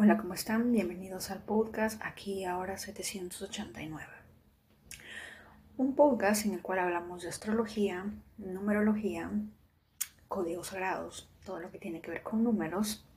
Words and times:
Hola, 0.00 0.16
¿cómo 0.16 0.32
están? 0.34 0.70
Bienvenidos 0.70 1.32
al 1.32 1.42
podcast 1.42 2.00
aquí 2.04 2.44
ahora 2.44 2.78
789. 2.78 4.06
Un 5.76 5.96
podcast 5.96 6.46
en 6.46 6.54
el 6.54 6.62
cual 6.62 6.78
hablamos 6.78 7.24
de 7.24 7.30
astrología, 7.30 8.08
numerología, 8.36 9.28
códigos 10.28 10.68
sagrados, 10.68 11.28
todo 11.44 11.58
lo 11.58 11.72
que 11.72 11.80
tiene 11.80 12.00
que 12.00 12.12
ver 12.12 12.22
con 12.22 12.44
números. 12.44 13.08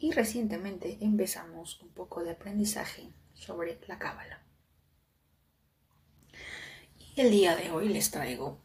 Y 0.00 0.10
recientemente 0.10 0.98
empezamos 1.00 1.80
un 1.82 1.90
poco 1.90 2.24
de 2.24 2.32
aprendizaje 2.32 3.12
sobre 3.34 3.78
la 3.86 4.00
cábala. 4.00 4.42
Y 7.14 7.20
el 7.20 7.30
día 7.30 7.54
de 7.54 7.70
hoy 7.70 7.88
les 7.90 8.10
traigo 8.10 8.58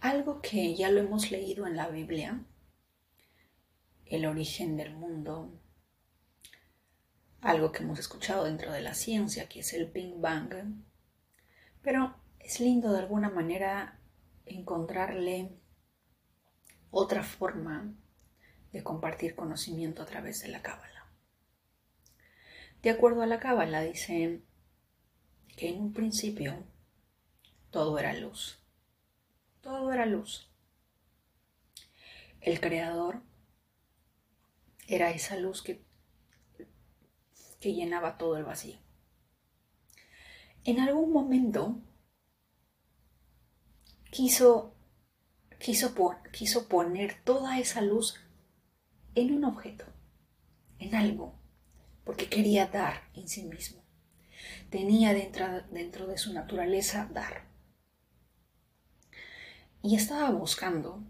algo 0.00 0.40
que 0.40 0.76
ya 0.76 0.92
lo 0.92 1.00
hemos 1.00 1.32
leído 1.32 1.66
en 1.66 1.76
la 1.76 1.88
Biblia, 1.88 2.44
el 4.06 4.26
origen 4.26 4.76
del 4.76 4.94
mundo, 4.94 5.50
algo 7.44 7.72
que 7.72 7.82
hemos 7.82 7.98
escuchado 7.98 8.44
dentro 8.44 8.72
de 8.72 8.80
la 8.80 8.94
ciencia, 8.94 9.48
que 9.48 9.60
es 9.60 9.74
el 9.74 9.86
Big 9.86 10.14
Bang, 10.16 10.82
pero 11.82 12.16
es 12.40 12.58
lindo 12.58 12.90
de 12.90 13.00
alguna 13.00 13.28
manera 13.28 14.00
encontrarle 14.46 15.50
otra 16.90 17.22
forma 17.22 17.92
de 18.72 18.82
compartir 18.82 19.34
conocimiento 19.34 20.02
a 20.02 20.06
través 20.06 20.40
de 20.40 20.48
la 20.48 20.62
cábala. 20.62 21.06
De 22.82 22.90
acuerdo 22.90 23.20
a 23.20 23.26
la 23.26 23.40
cábala 23.40 23.82
dice 23.82 24.40
que 25.54 25.68
en 25.68 25.80
un 25.80 25.92
principio 25.92 26.64
todo 27.70 27.98
era 27.98 28.14
luz. 28.14 28.58
Todo 29.60 29.92
era 29.92 30.06
luz. 30.06 30.50
El 32.40 32.60
creador 32.60 33.22
era 34.86 35.10
esa 35.10 35.36
luz 35.36 35.62
que 35.62 35.83
que 37.64 37.72
llenaba 37.72 38.18
todo 38.18 38.36
el 38.36 38.44
vacío. 38.44 38.76
En 40.64 40.80
algún 40.80 41.14
momento 41.14 41.80
quiso, 44.10 44.74
quiso, 45.58 45.94
quiso 46.30 46.68
poner 46.68 47.22
toda 47.24 47.58
esa 47.58 47.80
luz 47.80 48.20
en 49.14 49.34
un 49.34 49.46
objeto, 49.46 49.86
en 50.78 50.94
algo, 50.94 51.40
porque 52.04 52.28
quería 52.28 52.66
dar 52.66 53.08
en 53.14 53.28
sí 53.28 53.44
mismo. 53.44 53.82
Tenía 54.68 55.14
dentro, 55.14 55.62
dentro 55.70 56.06
de 56.06 56.18
su 56.18 56.34
naturaleza 56.34 57.08
dar. 57.14 57.46
Y 59.80 59.96
estaba 59.96 60.28
buscando 60.32 61.02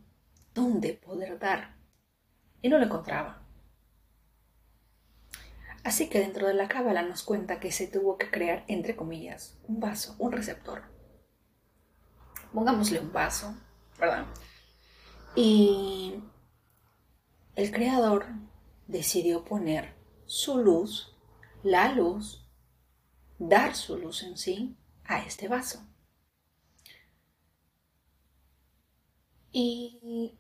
dónde 0.55 0.93
poder 0.93 1.37
dar 1.41 1.75
y 2.63 2.69
no 2.69 2.79
lo 2.79 2.85
encontraba. 2.85 3.44
Así 5.85 6.09
que 6.09 6.19
dentro 6.19 6.49
de 6.49 6.55
la 6.55 6.67
cábala 6.67 7.03
nos 7.03 7.23
cuenta 7.23 7.61
que 7.61 7.71
se 7.71 7.87
tuvo 7.87 8.17
que 8.17 8.31
crear, 8.31 8.65
entre 8.69 8.97
comillas, 8.97 9.59
un 9.69 9.81
vaso, 9.81 10.17
un 10.19 10.33
receptor. 10.33 10.83
Pongámosle 12.55 13.01
un 13.01 13.13
vaso, 13.13 13.55
¿verdad? 13.99 14.27
Y 15.37 16.15
el 17.55 17.71
creador 17.71 18.27
decidió 18.87 19.45
poner 19.45 19.95
su 20.25 20.57
luz, 20.59 21.15
la 21.63 21.93
luz, 21.93 22.49
dar 23.39 23.75
su 23.75 23.99
luz 23.99 24.23
en 24.23 24.39
sí 24.39 24.79
a 25.05 25.19
este 25.19 25.49
vaso. 25.49 25.87
Y 29.53 30.39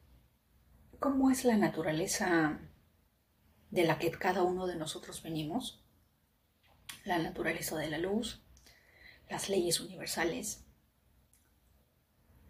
cómo 0.99 1.31
es 1.31 1.45
la 1.45 1.59
naturaleza 1.59 2.61
de 3.75 3.83
la 3.83 3.99
que 3.99 4.09
cada 4.13 4.45
uno 4.45 4.69
de 4.69 4.77
nosotros 4.77 5.21
venimos, 5.21 5.83
la 7.05 7.19
naturaleza 7.19 7.77
de 7.77 7.91
la 7.91 7.99
luz, 7.99 8.41
las 9.29 9.49
leyes 9.49 9.81
universales. 9.81 10.65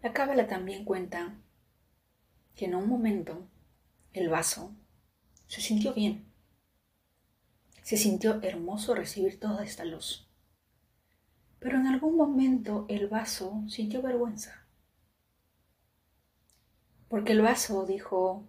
La 0.03 0.13
Cábala 0.13 0.45
también 0.45 0.85
cuenta 0.85 1.35
que 2.55 2.65
en 2.65 2.75
un 2.75 2.87
momento 2.87 3.47
el 4.13 4.29
vaso 4.29 4.75
se 5.47 5.61
sintió 5.61 5.95
bien, 5.95 6.31
se 7.81 7.97
sintió 7.97 8.39
hermoso 8.43 8.93
recibir 8.93 9.39
toda 9.39 9.63
esta 9.63 9.83
luz, 9.83 10.29
pero 11.57 11.79
en 11.79 11.87
algún 11.87 12.17
momento 12.17 12.85
el 12.87 13.07
vaso 13.07 13.63
sintió 13.67 14.03
vergüenza, 14.03 14.67
porque 17.09 17.31
el 17.31 17.41
vaso 17.41 17.87
dijo, 17.87 18.45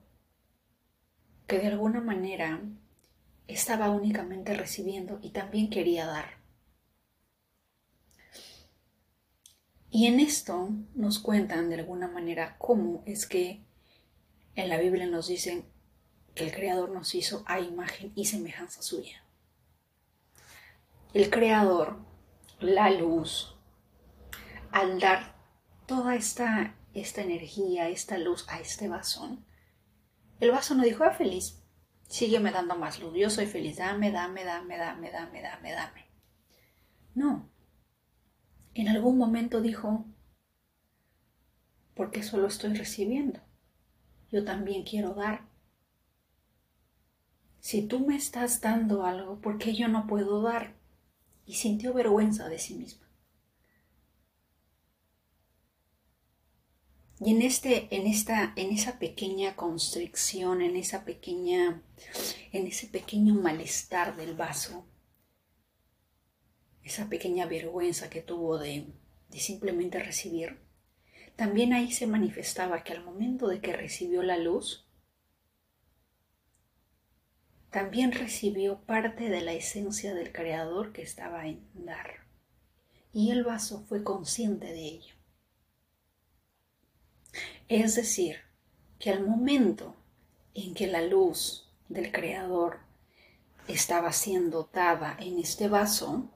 que 1.47 1.59
de 1.59 1.69
alguna 1.69 2.01
manera 2.01 2.61
estaba 3.47 3.91
únicamente 3.91 4.55
recibiendo 4.55 5.19
y 5.23 5.31
también 5.31 5.71
quería 5.71 6.07
dar. 6.07 6.37
Y 9.91 10.07
en 10.07 10.21
esto 10.21 10.71
nos 10.95 11.19
cuentan 11.19 11.71
de 11.71 11.77
alguna 11.77 12.09
manera 12.09 12.57
cómo 12.59 13.03
es 13.07 13.27
que 13.27 13.63
en 14.57 14.69
la 14.69 14.79
Biblia 14.79 15.07
nos 15.07 15.29
dicen 15.29 15.65
que 16.35 16.45
el 16.45 16.53
Creador 16.53 16.91
nos 16.91 17.15
hizo 17.15 17.45
a 17.47 17.61
imagen 17.61 18.13
y 18.15 18.27
semejanza 18.27 18.83
suya. 18.83 19.23
El 21.15 21.31
Creador, 21.31 21.99
la 22.61 22.91
luz, 22.91 23.57
al 24.71 24.99
dar 25.01 25.37
toda 25.87 26.15
esta, 26.15 26.75
esta 26.93 27.23
energía, 27.23 27.89
esta 27.89 28.19
luz 28.19 28.45
a 28.49 28.61
este 28.61 28.89
vaso, 28.89 29.39
el 30.41 30.51
vaso 30.51 30.75
no 30.75 30.83
dijo, 30.83 31.05
ah, 31.05 31.13
feliz, 31.13 31.63
sígueme 32.09 32.51
dando 32.53 32.77
más 32.77 33.01
luz, 33.01 33.15
yo 33.17 33.31
soy 33.31 33.47
feliz, 33.47 33.79
dame, 33.79 34.11
dame, 34.11 34.45
dame, 34.45 34.77
dame, 34.77 35.11
dame, 35.11 35.43
dame, 35.43 35.73
dame. 35.73 36.07
No. 37.15 37.49
En 38.75 38.89
algún 38.89 39.17
momento 39.17 39.61
dijo, 39.61 40.05
porque 41.95 42.23
solo 42.23 42.47
estoy 42.47 42.75
recibiendo, 42.75 43.41
yo 44.31 44.45
también 44.45 44.85
quiero 44.85 45.15
dar. 45.15 45.47
Si 47.61 47.87
tú 47.87 48.07
me 48.07 48.17
estás 48.17 48.61
dando 48.61 49.05
algo, 49.05 49.41
¿por 49.41 49.59
qué 49.59 49.75
yo 49.75 49.89
no 49.89 50.07
puedo 50.07 50.43
dar? 50.43 50.77
Y 51.47 51.55
sintió 51.55 51.95
vergüenza 51.95 52.49
de 52.49 52.59
sí 52.59 52.75
misma. 52.75 53.06
Y 57.19 57.31
en, 57.31 57.43
este, 57.43 57.89
en, 57.95 58.07
esta, 58.07 58.53
en 58.57 58.71
esa 58.71 58.99
pequeña 58.99 59.57
constricción, 59.57 60.61
en, 60.61 60.77
esa 60.77 61.05
pequeña, 61.05 61.83
en 62.53 62.67
ese 62.67 62.89
pequeño 62.89 63.35
malestar 63.35 64.17
del 64.17 64.35
vaso, 64.35 64.87
esa 66.83 67.09
pequeña 67.09 67.47
vergüenza 67.47 68.11
que 68.11 68.21
tuvo 68.21 68.59
de, 68.59 68.87
de 69.31 69.41
simplemente 69.41 69.99
recibir, 69.99 70.59
también 71.37 71.73
ahí 71.73 71.91
se 71.91 72.07
manifestaba 72.07 72.85
que 72.85 72.93
al 72.93 73.05
momento 73.05 73.49
de 73.49 73.61
que 73.61 73.73
recibió 73.73 74.23
la 74.23 74.37
luz, 74.37 74.87
también 77.71 78.13
recibió 78.13 78.81
parte 78.83 79.29
de 79.29 79.43
la 79.43 79.53
esencia 79.53 80.15
del 80.15 80.33
Creador 80.33 80.93
que 80.93 81.03
estaba 81.03 81.47
en 81.47 81.67
dar. 81.75 82.27
Y 83.13 83.31
el 83.33 83.45
vaso 83.45 83.85
fue 83.87 84.03
consciente 84.03 84.67
de 84.67 84.85
ello. 84.85 85.16
Es 87.69 87.97
decir, 87.97 88.37
que 88.99 89.11
al 89.11 89.27
momento 89.27 89.95
en 90.55 90.75
que 90.75 90.87
la 90.87 91.03
luz 91.03 91.69
del 91.89 92.13
Creador 92.13 92.79
estaba 93.69 94.13
siendo 94.13 94.71
dada 94.73 95.17
en 95.21 95.39
este 95.39 95.69
vaso, 95.69 96.31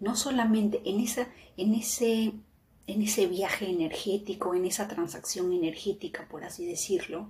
no 0.00 0.16
solamente 0.16 0.82
en, 0.84 1.00
esa, 1.00 1.28
en, 1.56 1.74
ese, 1.74 2.32
en 2.86 3.02
ese 3.02 3.26
viaje 3.26 3.68
energético, 3.70 4.54
en 4.54 4.66
esa 4.66 4.88
transacción 4.88 5.52
energética, 5.52 6.28
por 6.28 6.44
así 6.44 6.66
decirlo, 6.66 7.28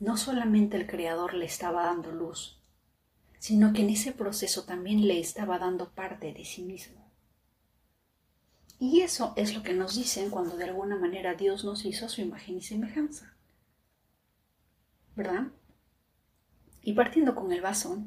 no 0.00 0.16
solamente 0.16 0.76
el 0.76 0.86
Creador 0.86 1.34
le 1.34 1.46
estaba 1.46 1.84
dando 1.84 2.12
luz, 2.12 2.58
sino 3.38 3.72
que 3.72 3.82
en 3.82 3.90
ese 3.90 4.12
proceso 4.12 4.64
también 4.64 5.06
le 5.06 5.20
estaba 5.20 5.58
dando 5.58 5.90
parte 5.90 6.32
de 6.32 6.44
sí 6.44 6.62
mismo. 6.62 7.03
Y 8.84 9.00
eso 9.00 9.32
es 9.36 9.54
lo 9.54 9.62
que 9.62 9.72
nos 9.72 9.96
dicen 9.96 10.28
cuando 10.28 10.58
de 10.58 10.64
alguna 10.64 10.96
manera 10.96 11.34
Dios 11.34 11.64
nos 11.64 11.86
hizo 11.86 12.06
su 12.10 12.20
imagen 12.20 12.58
y 12.58 12.60
semejanza. 12.60 13.34
¿Verdad? 15.16 15.46
Y 16.82 16.92
partiendo 16.92 17.34
con 17.34 17.50
el 17.50 17.62
vaso, 17.62 18.04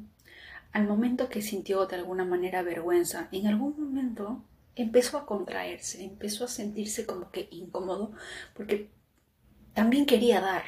al 0.70 0.86
momento 0.86 1.28
que 1.28 1.42
sintió 1.42 1.86
de 1.86 1.96
alguna 1.96 2.24
manera 2.24 2.62
vergüenza, 2.62 3.28
en 3.32 3.48
algún 3.48 3.74
momento 3.76 4.44
empezó 4.76 5.18
a 5.18 5.26
contraerse, 5.26 6.04
empezó 6.04 6.44
a 6.44 6.48
sentirse 6.48 7.06
como 7.06 7.32
que 7.32 7.48
incómodo, 7.50 8.12
porque 8.54 8.92
también 9.74 10.06
quería 10.06 10.40
dar. 10.40 10.62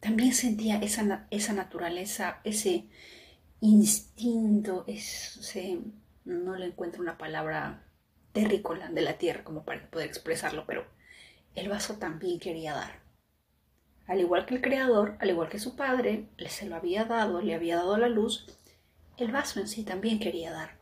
También 0.00 0.34
sentía 0.34 0.78
esa, 0.78 1.28
esa 1.30 1.52
naturaleza, 1.52 2.40
ese 2.42 2.88
instinto, 3.60 4.82
ese, 4.88 5.78
no 6.24 6.56
le 6.56 6.66
encuentro 6.66 7.00
una 7.00 7.18
palabra 7.18 7.85
terrícola 8.36 8.90
de 8.90 9.00
la 9.00 9.16
tierra, 9.16 9.44
como 9.44 9.64
para 9.64 9.90
poder 9.90 10.08
expresarlo, 10.08 10.64
pero 10.66 10.84
el 11.54 11.70
vaso 11.70 11.94
también 11.94 12.38
quería 12.38 12.74
dar. 12.74 13.00
Al 14.06 14.20
igual 14.20 14.44
que 14.44 14.56
el 14.56 14.60
Creador, 14.60 15.16
al 15.20 15.30
igual 15.30 15.48
que 15.48 15.58
su 15.58 15.74
Padre, 15.74 16.28
le 16.36 16.50
se 16.50 16.66
lo 16.66 16.76
había 16.76 17.06
dado, 17.06 17.40
le 17.40 17.54
había 17.54 17.76
dado 17.76 17.96
la 17.96 18.10
luz, 18.10 18.46
el 19.16 19.32
vaso 19.32 19.58
en 19.58 19.68
sí 19.68 19.84
también 19.84 20.20
quería 20.20 20.52
dar. 20.52 20.78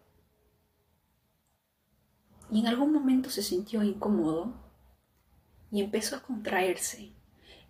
Y 2.50 2.60
en 2.60 2.66
algún 2.66 2.92
momento 2.92 3.30
se 3.30 3.42
sintió 3.42 3.84
incómodo 3.84 4.52
y 5.70 5.80
empezó 5.80 6.16
a 6.16 6.22
contraerse. 6.22 7.12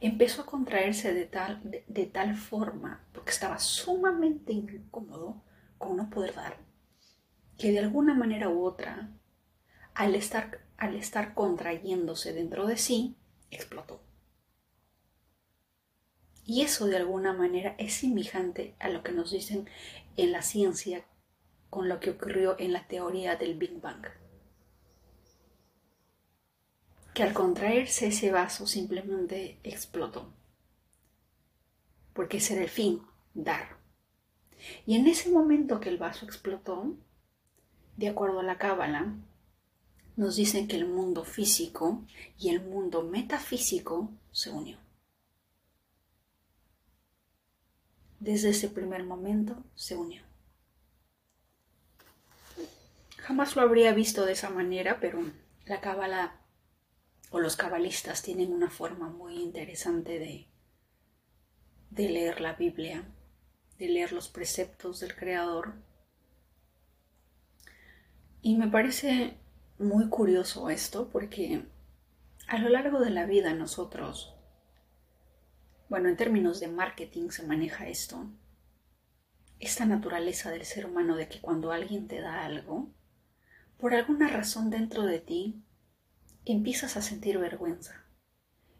Empezó 0.00 0.42
a 0.42 0.46
contraerse 0.46 1.12
de 1.12 1.26
tal, 1.26 1.60
de, 1.62 2.06
tal 2.06 2.36
forma, 2.36 3.04
porque 3.12 3.30
estaba 3.30 3.58
sumamente 3.58 4.52
incómodo 4.52 5.42
con 5.78 5.96
no 5.96 6.10
poder 6.10 6.34
dar, 6.34 6.56
que 7.58 7.70
de 7.70 7.78
alguna 7.78 8.14
manera 8.14 8.48
u 8.48 8.64
otra, 8.64 9.10
al 9.94 10.14
estar, 10.14 10.60
al 10.76 10.94
estar 10.96 11.34
contrayéndose 11.34 12.32
dentro 12.32 12.66
de 12.66 12.76
sí, 12.76 13.16
explotó. 13.50 14.00
Y 16.44 16.62
eso 16.62 16.86
de 16.86 16.96
alguna 16.96 17.32
manera 17.32 17.74
es 17.78 17.94
semejante 17.94 18.74
a 18.78 18.88
lo 18.88 19.02
que 19.02 19.12
nos 19.12 19.30
dicen 19.30 19.68
en 20.16 20.32
la 20.32 20.42
ciencia 20.42 21.04
con 21.70 21.88
lo 21.88 22.00
que 22.00 22.10
ocurrió 22.10 22.56
en 22.58 22.72
la 22.72 22.86
teoría 22.86 23.36
del 23.36 23.56
Big 23.56 23.80
Bang 23.80 24.06
que 27.14 27.22
al 27.22 27.32
contraerse 27.32 28.08
ese 28.08 28.32
vaso 28.32 28.66
simplemente 28.66 29.58
explotó. 29.62 30.32
Porque 32.12 32.38
ese 32.38 32.54
era 32.54 32.64
el 32.64 32.68
fin, 32.68 33.02
dar. 33.34 33.78
Y 34.84 34.96
en 34.96 35.06
ese 35.06 35.30
momento 35.30 35.78
que 35.78 35.88
el 35.88 35.96
vaso 35.96 36.26
explotó, 36.26 36.96
de 37.96 38.08
acuerdo 38.08 38.40
a 38.40 38.44
la 38.44 38.58
cábala, 38.58 39.14
nos 40.16 40.36
dicen 40.36 40.68
que 40.68 40.76
el 40.76 40.86
mundo 40.86 41.24
físico 41.24 42.04
y 42.38 42.50
el 42.50 42.60
mundo 42.60 43.02
metafísico 43.02 44.10
se 44.30 44.50
unió. 44.50 44.78
Desde 48.20 48.50
ese 48.50 48.68
primer 48.68 49.04
momento 49.04 49.62
se 49.74 49.96
unió. 49.96 50.22
Jamás 53.18 53.56
lo 53.56 53.62
habría 53.62 53.92
visto 53.92 54.24
de 54.24 54.32
esa 54.32 54.50
manera, 54.50 55.00
pero 55.00 55.22
la 55.66 55.80
cábala 55.80 56.40
o 57.30 57.40
los 57.40 57.56
cabalistas 57.56 58.22
tienen 58.22 58.52
una 58.52 58.70
forma 58.70 59.08
muy 59.08 59.42
interesante 59.42 60.18
de, 60.18 60.46
de 61.90 62.08
leer 62.10 62.40
la 62.40 62.52
Biblia, 62.52 63.04
de 63.78 63.88
leer 63.88 64.12
los 64.12 64.28
preceptos 64.28 65.00
del 65.00 65.16
Creador. 65.16 65.74
Y 68.42 68.56
me 68.56 68.68
parece 68.68 69.38
muy 69.84 70.08
curioso 70.08 70.70
esto 70.70 71.08
porque 71.10 71.64
a 72.48 72.58
lo 72.58 72.68
largo 72.68 73.00
de 73.00 73.10
la 73.10 73.26
vida 73.26 73.54
nosotros, 73.54 74.34
bueno, 75.88 76.08
en 76.08 76.16
términos 76.16 76.60
de 76.60 76.68
marketing 76.68 77.30
se 77.30 77.46
maneja 77.46 77.88
esto, 77.88 78.26
esta 79.60 79.86
naturaleza 79.86 80.50
del 80.50 80.64
ser 80.64 80.86
humano 80.86 81.16
de 81.16 81.28
que 81.28 81.40
cuando 81.40 81.72
alguien 81.72 82.08
te 82.08 82.20
da 82.20 82.44
algo, 82.44 82.90
por 83.78 83.94
alguna 83.94 84.28
razón 84.28 84.70
dentro 84.70 85.04
de 85.04 85.20
ti 85.20 85.62
empiezas 86.44 86.96
a 86.96 87.02
sentir 87.02 87.38
vergüenza, 87.38 88.04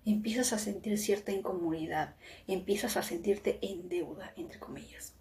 empiezas 0.04 0.52
a 0.52 0.58
sentir 0.58 0.98
cierta 0.98 1.32
incomodidad, 1.32 2.16
empiezas 2.46 2.96
a 2.96 3.02
sentirte 3.02 3.58
en 3.62 3.88
deuda, 3.88 4.32
entre 4.36 4.58
comillas. 4.58 5.14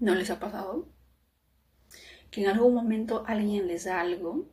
¿No 0.00 0.14
les 0.14 0.30
ha 0.30 0.40
pasado? 0.40 0.88
Que 2.32 2.42
en 2.42 2.48
algún 2.48 2.74
momento 2.74 3.22
alguien 3.28 3.68
les 3.68 3.84
da 3.84 4.00
algo, 4.00 4.50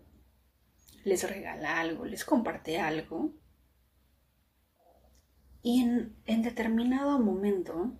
les 1.03 1.27
regala 1.27 1.79
algo, 1.79 2.05
les 2.05 2.23
comparte 2.23 2.79
algo, 2.79 3.33
y 5.61 5.81
en, 5.81 6.21
en 6.25 6.43
determinado 6.43 7.19
momento 7.19 7.97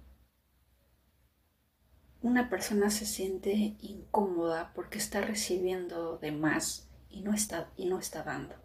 una 2.21 2.49
persona 2.49 2.89
se 2.89 3.05
siente 3.05 3.77
incómoda 3.79 4.73
porque 4.75 4.97
está 4.97 5.21
recibiendo 5.21 6.17
de 6.17 6.33
más 6.33 6.89
y 7.09 7.21
no 7.21 7.33
está, 7.33 7.71
y 7.77 7.85
no 7.85 7.99
está 7.99 8.23
dando. 8.23 8.55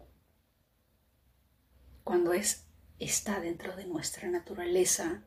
Cuando 2.03 2.33
es, 2.33 2.67
está 2.99 3.39
dentro 3.39 3.75
de 3.75 3.85
nuestra 3.85 4.29
naturaleza, 4.29 5.25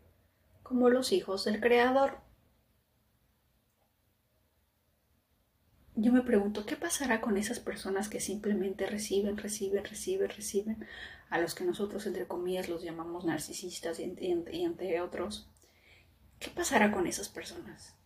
como 0.63 0.91
los 0.91 1.13
hijos 1.13 1.45
del 1.47 1.61
Creador. 1.61 2.21
Yo 6.01 6.13
me 6.13 6.23
pregunto, 6.23 6.65
¿qué 6.65 6.77
pasará 6.77 7.21
con 7.21 7.37
esas 7.37 7.59
personas 7.59 8.09
que 8.09 8.21
simplemente 8.21 8.87
reciben, 8.87 9.37
reciben, 9.37 9.85
reciben, 9.85 10.29
reciben, 10.31 10.87
a 11.29 11.39
los 11.39 11.57
que 11.57 11.65
nosotros, 11.65 12.07
entre 12.07 12.29
comillas, 12.29 12.69
los 12.69 12.85
llamamos 12.85 13.25
narcisistas 13.25 13.99
y 13.99 14.05
entre 14.63 15.01
otros? 15.01 15.51
¿Qué 16.39 16.51
pasará 16.51 16.93
con 16.93 17.09
esas 17.09 17.29
personas? 17.29 17.97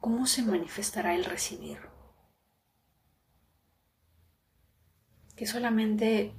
¿Cómo 0.00 0.26
se 0.26 0.42
manifestará 0.42 1.16
el 1.16 1.24
recibir? 1.24 1.78
que 5.38 5.46
solamente 5.46 6.34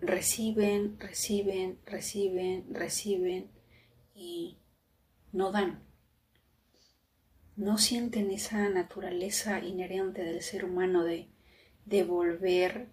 reciben, 0.00 1.00
reciben, 1.00 1.80
reciben, 1.84 2.72
reciben 2.72 3.50
y 4.14 4.60
no 5.32 5.50
dan. 5.50 5.87
No 7.58 7.76
sienten 7.76 8.30
esa 8.30 8.68
naturaleza 8.68 9.58
inherente 9.58 10.22
del 10.22 10.42
ser 10.42 10.64
humano 10.64 11.02
de 11.02 11.28
devolver 11.86 12.86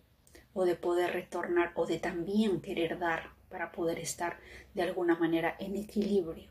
o 0.56 0.66
de 0.66 0.76
poder 0.76 1.12
retornar 1.14 1.72
o 1.76 1.86
de 1.86 2.00
también 2.00 2.62
querer 2.62 2.98
dar 2.98 3.36
para 3.48 3.72
poder 3.72 4.00
estar 4.00 4.40
de 4.74 4.82
alguna 4.82 5.20
manera 5.20 5.56
en 5.60 5.76
equilibrio. 5.76 6.50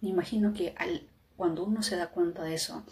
Me 0.00 0.08
imagino 0.08 0.54
que 0.54 0.72
al, 0.78 1.06
cuando 1.36 1.64
uno 1.64 1.82
se 1.82 1.96
da 1.96 2.08
cuenta 2.08 2.44
de 2.44 2.54
eso, 2.54 2.82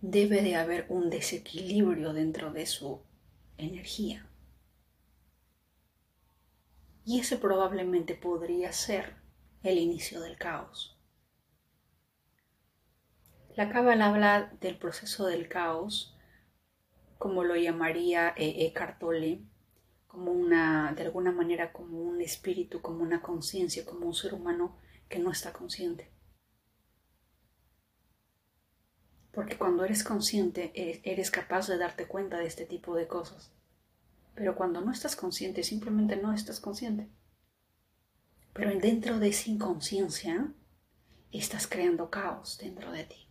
debe 0.00 0.42
de 0.42 0.56
haber 0.56 0.86
un 0.88 1.08
desequilibrio 1.08 2.12
dentro 2.12 2.52
de 2.52 2.66
su 2.66 3.00
energía. 3.58 4.26
Y 7.04 7.20
ese 7.20 7.36
probablemente 7.36 8.16
podría 8.16 8.72
ser 8.72 9.14
el 9.62 9.78
inicio 9.78 10.20
del 10.20 10.36
caos. 10.36 10.95
La 13.56 13.70
Cábala 13.70 14.08
habla 14.08 14.52
del 14.60 14.76
proceso 14.76 15.24
del 15.24 15.48
caos, 15.48 16.14
como 17.16 17.42
lo 17.42 17.56
llamaría 17.56 18.34
e. 18.36 18.66
Eckhart 18.66 18.98
Tolle, 18.98 19.40
como 20.06 20.30
una, 20.30 20.92
de 20.94 21.04
alguna 21.04 21.32
manera, 21.32 21.72
como 21.72 22.02
un 22.02 22.20
espíritu, 22.20 22.82
como 22.82 23.02
una 23.02 23.22
conciencia, 23.22 23.86
como 23.86 24.08
un 24.08 24.14
ser 24.14 24.34
humano 24.34 24.76
que 25.08 25.18
no 25.20 25.30
está 25.30 25.54
consciente. 25.54 26.10
Porque 29.32 29.56
cuando 29.56 29.86
eres 29.86 30.04
consciente, 30.04 30.70
e-, 30.74 31.00
eres 31.10 31.30
capaz 31.30 31.66
de 31.66 31.78
darte 31.78 32.06
cuenta 32.06 32.36
de 32.36 32.46
este 32.46 32.66
tipo 32.66 32.94
de 32.94 33.08
cosas. 33.08 33.52
Pero 34.34 34.54
cuando 34.54 34.82
no 34.82 34.92
estás 34.92 35.16
consciente, 35.16 35.62
simplemente 35.62 36.16
no 36.16 36.34
estás 36.34 36.60
consciente. 36.60 37.08
Pero 38.52 38.78
dentro 38.78 39.18
de 39.18 39.28
esa 39.28 39.48
inconsciencia, 39.48 40.52
estás 41.32 41.66
creando 41.66 42.10
caos 42.10 42.58
dentro 42.58 42.92
de 42.92 43.04
ti. 43.04 43.25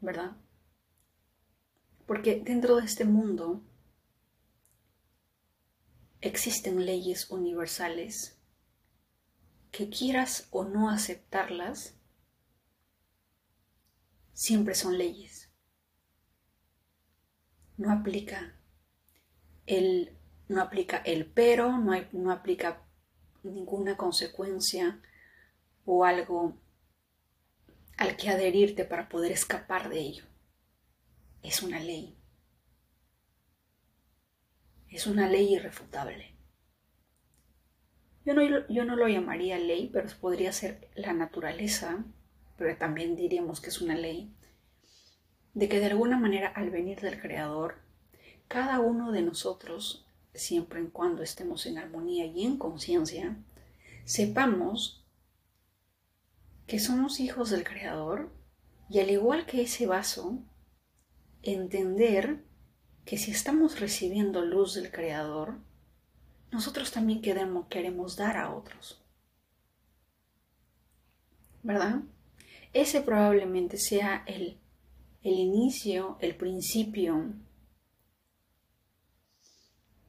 ¿Verdad? 0.00 0.36
Porque 2.06 2.40
dentro 2.40 2.76
de 2.76 2.84
este 2.84 3.04
mundo 3.04 3.62
existen 6.20 6.84
leyes 6.84 7.30
universales 7.30 8.38
que 9.70 9.90
quieras 9.90 10.48
o 10.50 10.64
no 10.64 10.90
aceptarlas, 10.90 11.94
siempre 14.32 14.74
son 14.74 14.96
leyes. 14.96 15.50
No 17.76 17.92
aplica 17.92 18.54
el, 19.66 20.16
no 20.48 20.62
aplica 20.62 20.98
el 20.98 21.26
pero, 21.26 21.78
no, 21.78 21.92
hay, 21.92 22.08
no 22.12 22.32
aplica 22.32 22.82
ninguna 23.42 23.96
consecuencia 23.96 25.00
o 25.84 26.04
algo 26.04 26.56
al 27.98 28.16
que 28.16 28.30
adherirte 28.30 28.84
para 28.84 29.08
poder 29.10 29.32
escapar 29.32 29.90
de 29.90 30.00
ello. 30.00 30.24
Es 31.42 31.62
una 31.62 31.78
ley. 31.78 32.16
Es 34.88 35.06
una 35.06 35.28
ley 35.28 35.54
irrefutable. 35.54 36.34
Yo 38.24 38.32
no, 38.32 38.42
yo 38.68 38.84
no 38.84 38.96
lo 38.96 39.06
llamaría 39.08 39.58
ley, 39.58 39.90
pero 39.92 40.08
podría 40.20 40.52
ser 40.52 40.88
la 40.94 41.12
naturaleza 41.12 42.04
pero 42.58 42.76
también 42.76 43.14
diríamos 43.14 43.60
que 43.60 43.70
es 43.70 43.80
una 43.80 43.94
ley, 43.94 44.34
de 45.54 45.68
que 45.68 45.78
de 45.78 45.86
alguna 45.86 46.18
manera 46.18 46.48
al 46.48 46.70
venir 46.70 47.00
del 47.00 47.20
Creador, 47.20 47.76
cada 48.48 48.80
uno 48.80 49.12
de 49.12 49.22
nosotros, 49.22 50.04
siempre 50.34 50.80
en 50.80 50.90
cuando 50.90 51.22
estemos 51.22 51.66
en 51.66 51.78
armonía 51.78 52.26
y 52.26 52.44
en 52.44 52.58
conciencia, 52.58 53.36
sepamos 54.04 55.06
que 56.68 56.78
somos 56.78 57.18
hijos 57.18 57.48
del 57.48 57.64
Creador 57.64 58.30
y 58.90 59.00
al 59.00 59.10
igual 59.10 59.46
que 59.46 59.62
ese 59.62 59.86
vaso, 59.86 60.38
entender 61.42 62.44
que 63.06 63.16
si 63.16 63.30
estamos 63.30 63.80
recibiendo 63.80 64.44
luz 64.44 64.74
del 64.74 64.92
Creador, 64.92 65.58
nosotros 66.52 66.92
también 66.92 67.22
queremos, 67.22 67.68
queremos 67.68 68.16
dar 68.16 68.36
a 68.36 68.54
otros. 68.54 69.02
¿Verdad? 71.62 72.02
Ese 72.74 73.00
probablemente 73.00 73.78
sea 73.78 74.22
el, 74.26 74.60
el 75.22 75.34
inicio, 75.34 76.18
el 76.20 76.36
principio 76.36 77.32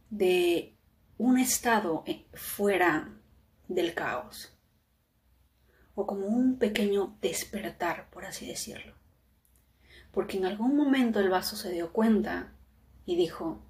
de 0.09 0.75
un 1.17 1.39
estado 1.39 2.03
eh, 2.05 2.25
fuera 2.33 3.17
del 3.69 3.93
caos 3.93 4.58
o 5.99 6.07
como 6.07 6.27
un 6.27 6.57
pequeño 6.57 7.17
despertar, 7.19 8.09
por 8.09 8.23
así 8.23 8.47
decirlo. 8.47 8.93
Porque 10.13 10.37
en 10.37 10.45
algún 10.45 10.77
momento 10.77 11.19
el 11.19 11.29
vaso 11.29 11.57
se 11.57 11.71
dio 11.71 11.91
cuenta 11.91 12.53
y 13.05 13.17
dijo, 13.17 13.61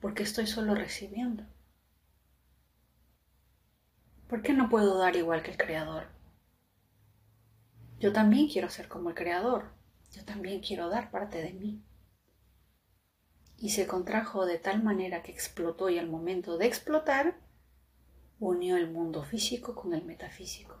¿por 0.00 0.14
qué 0.14 0.22
estoy 0.22 0.46
solo 0.46 0.74
recibiendo? 0.74 1.44
¿Por 4.28 4.40
qué 4.40 4.54
no 4.54 4.70
puedo 4.70 4.96
dar 4.96 5.14
igual 5.14 5.42
que 5.42 5.50
el 5.50 5.58
Creador? 5.58 6.06
Yo 8.00 8.14
también 8.14 8.48
quiero 8.48 8.70
ser 8.70 8.88
como 8.88 9.10
el 9.10 9.14
Creador, 9.14 9.66
yo 10.10 10.24
también 10.24 10.62
quiero 10.62 10.88
dar 10.88 11.10
parte 11.10 11.42
de 11.42 11.52
mí 11.52 11.84
y 13.58 13.68
se 13.70 13.86
contrajo 13.86 14.46
de 14.46 14.58
tal 14.58 14.82
manera 14.82 15.22
que 15.22 15.32
explotó 15.32 15.90
y 15.90 15.98
al 15.98 16.08
momento 16.08 16.56
de 16.56 16.66
explotar 16.66 17.36
unió 18.48 18.76
el 18.76 18.90
mundo 18.90 19.22
físico 19.22 19.74
con 19.74 19.94
el 19.94 20.04
metafísico. 20.04 20.80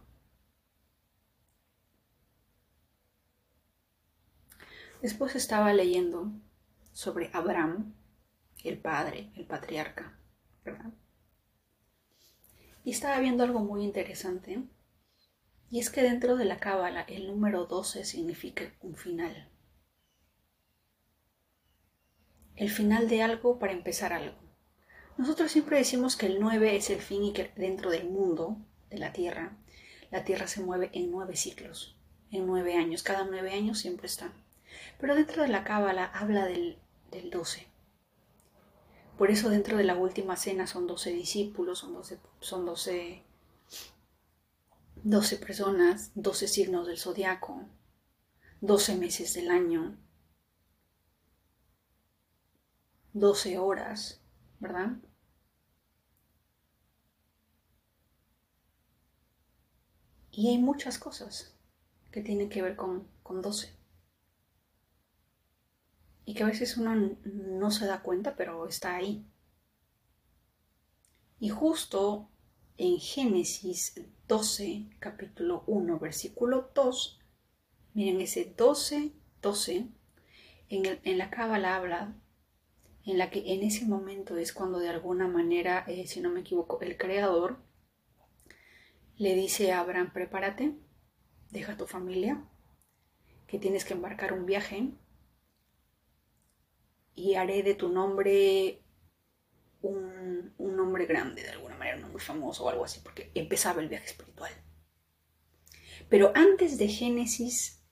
Después 5.00 5.34
estaba 5.34 5.72
leyendo 5.72 6.30
sobre 6.92 7.30
Abraham, 7.32 7.94
el 8.62 8.78
padre, 8.78 9.32
el 9.34 9.46
patriarca, 9.46 10.18
¿verdad? 10.64 10.92
Y 12.84 12.90
estaba 12.90 13.18
viendo 13.20 13.44
algo 13.44 13.60
muy 13.60 13.82
interesante, 13.82 14.62
y 15.70 15.80
es 15.80 15.90
que 15.90 16.02
dentro 16.02 16.36
de 16.36 16.44
la 16.44 16.58
cábala 16.58 17.02
el 17.02 17.26
número 17.26 17.66
12 17.66 18.04
significa 18.04 18.72
un 18.80 18.94
final 18.94 19.48
el 22.56 22.70
final 22.70 23.08
de 23.08 23.22
algo 23.22 23.58
para 23.58 23.72
empezar 23.72 24.12
algo. 24.12 24.51
Nosotros 25.16 25.52
siempre 25.52 25.78
decimos 25.78 26.16
que 26.16 26.26
el 26.26 26.40
9 26.40 26.76
es 26.76 26.90
el 26.90 27.00
fin 27.00 27.22
y 27.22 27.32
que 27.32 27.52
dentro 27.56 27.90
del 27.90 28.08
mundo, 28.08 28.56
de 28.90 28.98
la 28.98 29.12
Tierra, 29.12 29.56
la 30.10 30.24
Tierra 30.24 30.46
se 30.46 30.60
mueve 30.60 30.90
en 30.92 31.10
nueve 31.10 31.36
ciclos, 31.36 31.96
en 32.30 32.46
nueve 32.46 32.76
años. 32.76 33.02
Cada 33.02 33.24
nueve 33.24 33.52
años 33.52 33.78
siempre 33.78 34.06
está. 34.06 34.30
Pero 35.00 35.14
dentro 35.14 35.42
de 35.42 35.48
la 35.48 35.64
Cábala 35.64 36.04
habla 36.04 36.44
del, 36.44 36.78
del 37.10 37.30
12. 37.30 37.66
Por 39.16 39.30
eso 39.30 39.48
dentro 39.48 39.76
de 39.76 39.84
la 39.84 39.96
última 39.96 40.36
cena 40.36 40.66
son 40.66 40.86
12 40.86 41.12
discípulos, 41.12 41.78
son 41.78 41.94
12, 41.94 42.18
son 42.40 42.66
12, 42.66 43.22
12 45.02 45.36
personas, 45.36 46.10
12 46.14 46.48
signos 46.48 46.86
del 46.86 46.98
zodiaco, 46.98 47.62
12 48.60 48.96
meses 48.96 49.34
del 49.34 49.50
año, 49.50 49.96
12 53.12 53.58
horas, 53.58 54.21
¿verdad? 54.62 54.92
Y 60.30 60.48
hay 60.48 60.58
muchas 60.58 60.98
cosas 60.98 61.54
que 62.12 62.22
tienen 62.22 62.48
que 62.48 62.62
ver 62.62 62.76
con, 62.76 63.08
con 63.22 63.42
12. 63.42 63.74
Y 66.24 66.34
que 66.34 66.44
a 66.44 66.46
veces 66.46 66.76
uno 66.76 66.94
no 67.24 67.70
se 67.72 67.86
da 67.86 68.02
cuenta, 68.02 68.36
pero 68.36 68.66
está 68.68 68.94
ahí. 68.94 69.26
Y 71.40 71.48
justo 71.48 72.30
en 72.78 72.98
Génesis 72.98 74.00
12, 74.28 74.90
capítulo 75.00 75.64
1, 75.66 75.98
versículo 75.98 76.70
2, 76.72 77.20
miren 77.94 78.20
ese 78.20 78.54
12, 78.56 79.12
12, 79.42 79.88
en, 80.68 81.00
en 81.02 81.18
la 81.18 81.30
cábala 81.30 81.76
habla 81.76 82.21
en 83.04 83.18
la 83.18 83.30
que 83.30 83.52
en 83.52 83.62
ese 83.62 83.84
momento 83.84 84.36
es 84.36 84.52
cuando 84.52 84.78
de 84.78 84.88
alguna 84.88 85.26
manera, 85.26 85.84
eh, 85.88 86.06
si 86.06 86.20
no 86.20 86.30
me 86.30 86.40
equivoco, 86.40 86.80
el 86.80 86.96
creador 86.96 87.58
le 89.16 89.34
dice 89.34 89.72
a 89.72 89.80
Abraham, 89.80 90.12
prepárate, 90.12 90.74
deja 91.50 91.76
tu 91.76 91.86
familia, 91.86 92.44
que 93.46 93.58
tienes 93.58 93.84
que 93.84 93.94
embarcar 93.94 94.32
un 94.32 94.46
viaje 94.46 94.92
y 97.14 97.34
haré 97.34 97.62
de 97.62 97.74
tu 97.74 97.88
nombre 97.88 98.82
un, 99.82 100.54
un 100.58 100.76
nombre 100.76 101.06
grande, 101.06 101.42
de 101.42 101.50
alguna 101.50 101.76
manera, 101.76 101.96
un 101.96 102.02
nombre 102.02 102.22
famoso 102.22 102.64
o 102.64 102.68
algo 102.68 102.84
así, 102.84 103.00
porque 103.00 103.30
empezaba 103.34 103.82
el 103.82 103.88
viaje 103.88 104.06
espiritual. 104.06 104.52
Pero 106.08 106.32
antes 106.34 106.78
de 106.78 106.88
Génesis 106.88 107.82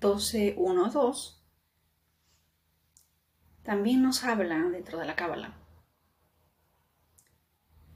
12, 0.00 0.54
1, 0.56 0.90
2, 0.90 1.41
también 3.62 4.02
nos 4.02 4.24
habla 4.24 4.58
dentro 4.70 4.98
de 4.98 5.06
la 5.06 5.16
Cábala 5.16 5.56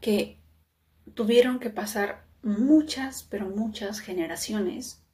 que 0.01 0.39
tuvieron 1.15 1.59
que 1.59 1.71
pasar 1.71 2.27
muchas, 2.43 3.25
pero 3.25 3.49
muchas 3.49 4.01
generaciones 4.01 5.05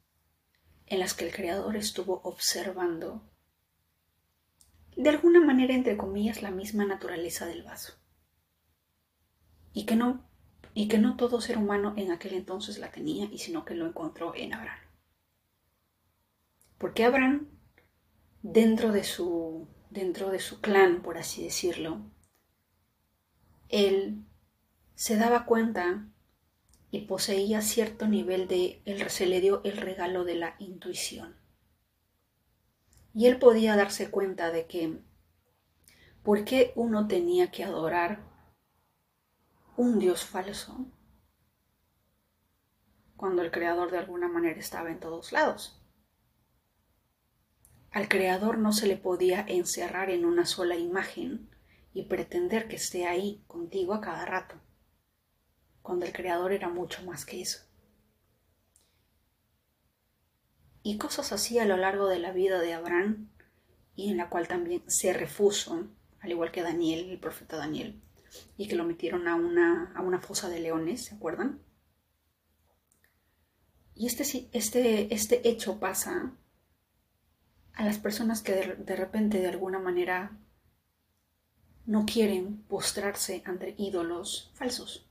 en 0.85 0.99
las 0.99 1.13
que 1.13 1.25
el 1.25 1.33
Creador 1.33 1.75
estuvo 1.75 2.21
observando 2.23 3.23
de 4.95 5.09
alguna 5.09 5.41
manera, 5.41 5.73
entre 5.73 5.97
comillas, 5.97 6.43
la 6.43 6.51
misma 6.51 6.85
naturaleza 6.85 7.47
del 7.47 7.63
vaso. 7.63 7.93
Y 9.73 9.85
que 9.85 9.95
no, 9.95 10.23
y 10.75 10.87
que 10.87 10.99
no 10.99 11.17
todo 11.17 11.41
ser 11.41 11.57
humano 11.57 11.93
en 11.97 12.11
aquel 12.11 12.33
entonces 12.33 12.77
la 12.77 12.91
tenía, 12.91 13.25
y 13.25 13.39
sino 13.39 13.65
que 13.65 13.73
lo 13.73 13.87
encontró 13.87 14.35
en 14.35 14.53
Abraham. 14.53 14.79
Porque 16.77 17.05
Abraham, 17.05 17.47
dentro 18.43 18.91
de 18.91 19.03
su 19.03 19.67
dentro 19.93 20.31
de 20.31 20.39
su 20.39 20.59
clan, 20.59 21.01
por 21.01 21.17
así 21.17 21.43
decirlo, 21.43 22.01
él 23.69 24.25
se 24.95 25.17
daba 25.17 25.45
cuenta 25.45 26.07
y 26.91 27.01
poseía 27.01 27.61
cierto 27.61 28.07
nivel 28.07 28.47
de, 28.47 28.81
él 28.85 29.09
se 29.09 29.27
le 29.27 29.39
dio 29.39 29.61
el 29.63 29.77
regalo 29.77 30.25
de 30.25 30.35
la 30.35 30.55
intuición. 30.59 31.35
Y 33.13 33.27
él 33.27 33.37
podía 33.37 33.75
darse 33.75 34.09
cuenta 34.09 34.51
de 34.51 34.65
que, 34.65 34.99
¿por 36.23 36.43
qué 36.43 36.73
uno 36.75 37.07
tenía 37.07 37.51
que 37.51 37.63
adorar 37.63 38.23
un 39.77 39.99
Dios 39.99 40.25
falso 40.25 40.87
cuando 43.15 43.43
el 43.43 43.51
Creador 43.51 43.91
de 43.91 43.99
alguna 43.99 44.27
manera 44.27 44.59
estaba 44.59 44.89
en 44.89 44.99
todos 44.99 45.31
lados? 45.31 45.82
Al 47.93 48.09
Creador 48.09 48.57
no 48.57 48.73
se 48.73 48.87
le 48.87 48.97
podía 48.97 49.45
encerrar 49.47 50.09
en 50.09 50.25
una 50.25 50.47
sola 50.47 50.75
imagen 50.75 51.47
y 51.93 52.05
pretender 52.05 52.67
que 52.67 52.75
esté 52.75 53.05
ahí 53.05 53.43
contigo 53.45 53.93
a 53.93 54.01
cada 54.01 54.25
rato, 54.25 54.55
cuando 55.83 56.07
el 56.07 56.11
Creador 56.11 56.53
era 56.53 56.69
mucho 56.69 57.03
más 57.03 57.23
que 57.23 57.39
eso. 57.39 57.59
Y 60.81 60.97
cosas 60.97 61.31
así 61.33 61.59
a 61.59 61.65
lo 61.65 61.77
largo 61.77 62.07
de 62.07 62.17
la 62.17 62.31
vida 62.31 62.59
de 62.59 62.73
Abraham, 62.73 63.29
y 63.95 64.09
en 64.09 64.17
la 64.17 64.27
cual 64.27 64.47
también 64.47 64.81
se 64.87 65.13
refuso, 65.13 65.87
al 66.19 66.31
igual 66.31 66.51
que 66.51 66.63
Daniel, 66.63 67.11
el 67.11 67.19
profeta 67.19 67.57
Daniel, 67.57 68.01
y 68.57 68.67
que 68.67 68.75
lo 68.75 68.85
metieron 68.85 69.27
a 69.27 69.35
una, 69.35 69.93
a 69.93 70.01
una 70.01 70.19
fosa 70.19 70.49
de 70.49 70.61
leones, 70.61 71.05
¿se 71.05 71.13
acuerdan? 71.13 71.61
Y 73.93 74.07
este, 74.07 74.49
este, 74.51 75.13
este 75.13 75.47
hecho 75.47 75.79
pasa 75.79 76.35
a 77.73 77.83
las 77.83 77.97
personas 77.97 78.41
que 78.41 78.75
de, 78.77 78.95
repente 78.95 79.39
de 79.39 79.47
alguna 79.47 79.79
manera 79.79 80.37
no 81.85 82.05
quieren 82.05 82.63
postrarse 82.63 83.41
ante 83.45 83.75
ídolos 83.77 84.51
falsos. 84.53 85.09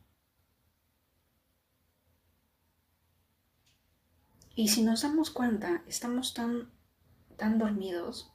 Y 4.54 4.68
si 4.68 4.82
nos 4.82 5.02
damos 5.02 5.30
cuenta, 5.30 5.82
estamos 5.86 6.34
tan, 6.34 6.70
tan 7.36 7.58
dormidos 7.58 8.32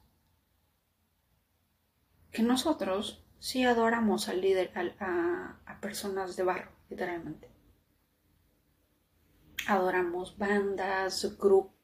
que 2.30 2.42
nosotros 2.42 3.24
sí 3.38 3.64
adoramos 3.64 4.28
al 4.28 4.40
líder, 4.40 4.72
a, 5.00 5.58
a 5.64 5.80
personas 5.80 6.36
de 6.36 6.42
barro, 6.42 6.72
literalmente. 6.90 7.48
Adoramos 9.66 10.36
bandas, 10.36 11.36
grupos, 11.38 11.77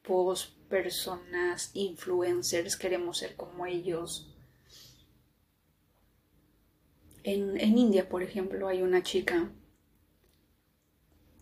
personas, 0.68 1.70
influencers, 1.75 2.76
queremos 2.76 3.18
ser 3.18 3.37
como 3.37 3.66
ellos. 3.66 4.30
En, 7.23 7.58
India, 7.78 8.08
por 8.08 8.23
ejemplo, 8.23 8.68
hay 8.68 8.82
una 8.82 9.02
chica 9.02 9.50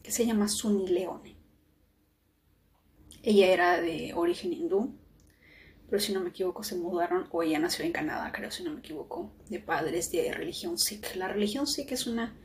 que 0.02 0.12
se 0.12 0.24
llama 0.26 0.48
Sunny 0.48 0.86
Leone. 0.88 1.36
Ella 3.22 3.52
era 3.52 3.80
de 3.80 4.12
origen 4.14 4.52
hindú, 4.52 4.96
pero 5.88 6.00
si 6.00 6.12
no 6.12 6.20
me 6.20 6.30
equivoco 6.30 6.62
se 6.62 6.76
mudaron 6.76 7.26
o 7.30 7.42
ella 7.42 7.58
nació 7.58 7.84
en 7.84 7.92
Canadá, 7.92 8.32
creo 8.32 8.50
si 8.50 8.62
no 8.62 8.72
me 8.72 8.80
equivoco, 8.80 9.32
de 9.48 9.58
padres 9.58 10.10
de 10.10 10.32
religión 10.32 10.78
Sikh. 10.78 11.16
La 11.16 11.28
religión 11.28 11.66
Sikh 11.66 11.92
es 11.92 12.06
una, 12.06 12.36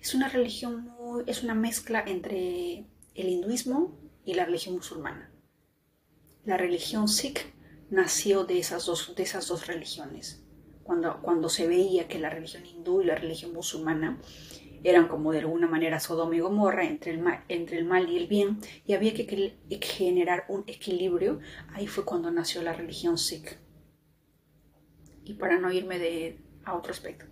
es 0.00 0.14
una 0.14 0.28
religión 0.28 0.88
muy, 0.98 1.24
es 1.26 1.42
una 1.42 1.54
mezcla 1.54 2.02
entre 2.06 2.86
el 3.14 3.28
hinduismo 3.28 3.98
y 4.24 4.34
la 4.34 4.44
religión 4.44 4.76
musulmana. 4.76 5.30
La 6.46 6.56
religión 6.56 7.08
Sikh 7.08 7.40
nació 7.90 8.44
de 8.44 8.60
esas 8.60 8.86
dos, 8.86 9.16
de 9.16 9.24
esas 9.24 9.48
dos 9.48 9.66
religiones. 9.66 10.44
Cuando, 10.84 11.20
cuando 11.20 11.48
se 11.48 11.66
veía 11.66 12.06
que 12.06 12.20
la 12.20 12.30
religión 12.30 12.64
hindú 12.64 13.02
y 13.02 13.06
la 13.06 13.16
religión 13.16 13.52
musulmana 13.52 14.20
eran 14.84 15.08
como 15.08 15.32
de 15.32 15.40
alguna 15.40 15.66
manera 15.66 15.98
Sodoma 15.98 16.36
y 16.36 16.38
Gomorra 16.38 16.84
entre 16.84 17.10
el, 17.10 17.18
mal, 17.18 17.44
entre 17.48 17.78
el 17.78 17.84
mal 17.84 18.08
y 18.08 18.16
el 18.16 18.28
bien 18.28 18.60
y 18.86 18.92
había 18.94 19.12
que, 19.12 19.56
generar 19.82 20.44
un 20.48 20.62
equilibrio. 20.68 21.40
Ahí 21.72 21.88
fue 21.88 22.04
cuando 22.04 22.30
nació 22.30 22.62
la 22.62 22.72
religión 22.72 23.18
Sikh. 23.18 23.58
Y 25.24 25.34
para 25.34 25.58
no 25.58 25.72
irme 25.72 25.98
de, 25.98 26.38
a 26.64 26.76
otro 26.76 26.92
aspecto. 26.92 27.26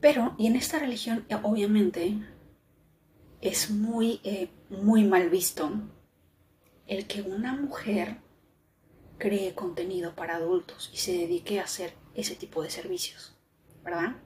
Pero, 0.00 0.34
y 0.38 0.48
en 0.48 0.56
esta 0.56 0.80
religión, 0.80 1.24
obviamente, 1.44 2.18
es 3.40 3.70
muy, 3.70 4.20
eh, 4.24 4.48
muy 4.70 5.04
mal 5.04 5.30
visto 5.30 5.70
el 6.86 7.06
que 7.06 7.22
una 7.22 7.54
mujer 7.54 8.18
cree 9.18 9.54
contenido 9.54 10.14
para 10.14 10.36
adultos 10.36 10.90
y 10.92 10.98
se 10.98 11.12
dedique 11.12 11.58
a 11.60 11.64
hacer 11.64 11.94
ese 12.14 12.36
tipo 12.36 12.62
de 12.62 12.70
servicios, 12.70 13.36
¿verdad? 13.82 14.16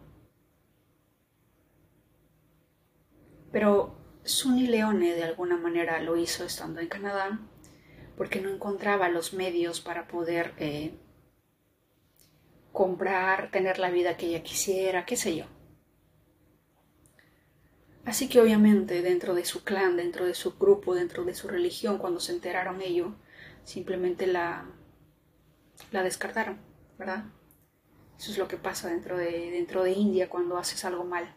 Pero 3.53 3.97
Sunny 4.25 4.67
Leone 4.67 5.15
de 5.15 5.25
alguna 5.25 5.57
manera 5.57 6.01
lo 6.01 6.17
hizo 6.17 6.45
estando 6.45 6.81
en 6.81 6.89
Canadá 6.89 7.41
porque 8.17 8.41
no 8.41 8.51
encontraba 8.51 9.09
los 9.09 9.33
medios 9.33 9.81
para 9.81 10.07
poder 10.07 10.55
eh, 10.59 10.95
comprar, 12.73 13.51
tener 13.51 13.79
la 13.79 13.91
vida 13.91 14.17
que 14.17 14.27
ella 14.27 14.43
quisiera, 14.43 15.07
qué 15.07 15.17
sé 15.17 15.37
yo. 15.37 15.47
Así 18.11 18.29
que 18.29 18.41
obviamente 18.41 19.03
dentro 19.03 19.35
de 19.35 19.45
su 19.45 19.63
clan, 19.63 19.97
dentro 19.97 20.25
de 20.27 20.35
su 20.35 20.59
grupo, 20.59 20.97
dentro 20.97 21.25
de 21.25 21.33
su 21.33 21.47
religión, 21.47 21.99
cuando 21.99 22.19
se 22.19 22.33
enteraron 22.33 22.83
ello, 22.83 23.15
simplemente 23.63 24.27
la, 24.27 24.67
la 25.93 26.03
descartaron, 26.03 26.59
¿verdad? 26.99 27.27
Eso 28.19 28.33
es 28.33 28.39
lo 28.39 28.49
que 28.49 28.57
pasa 28.57 28.89
dentro 28.89 29.17
de, 29.17 29.53
dentro 29.53 29.85
de 29.85 29.93
India 29.93 30.29
cuando 30.29 30.59
haces 30.59 30.85
algo 30.85 31.05
mal 31.05 31.33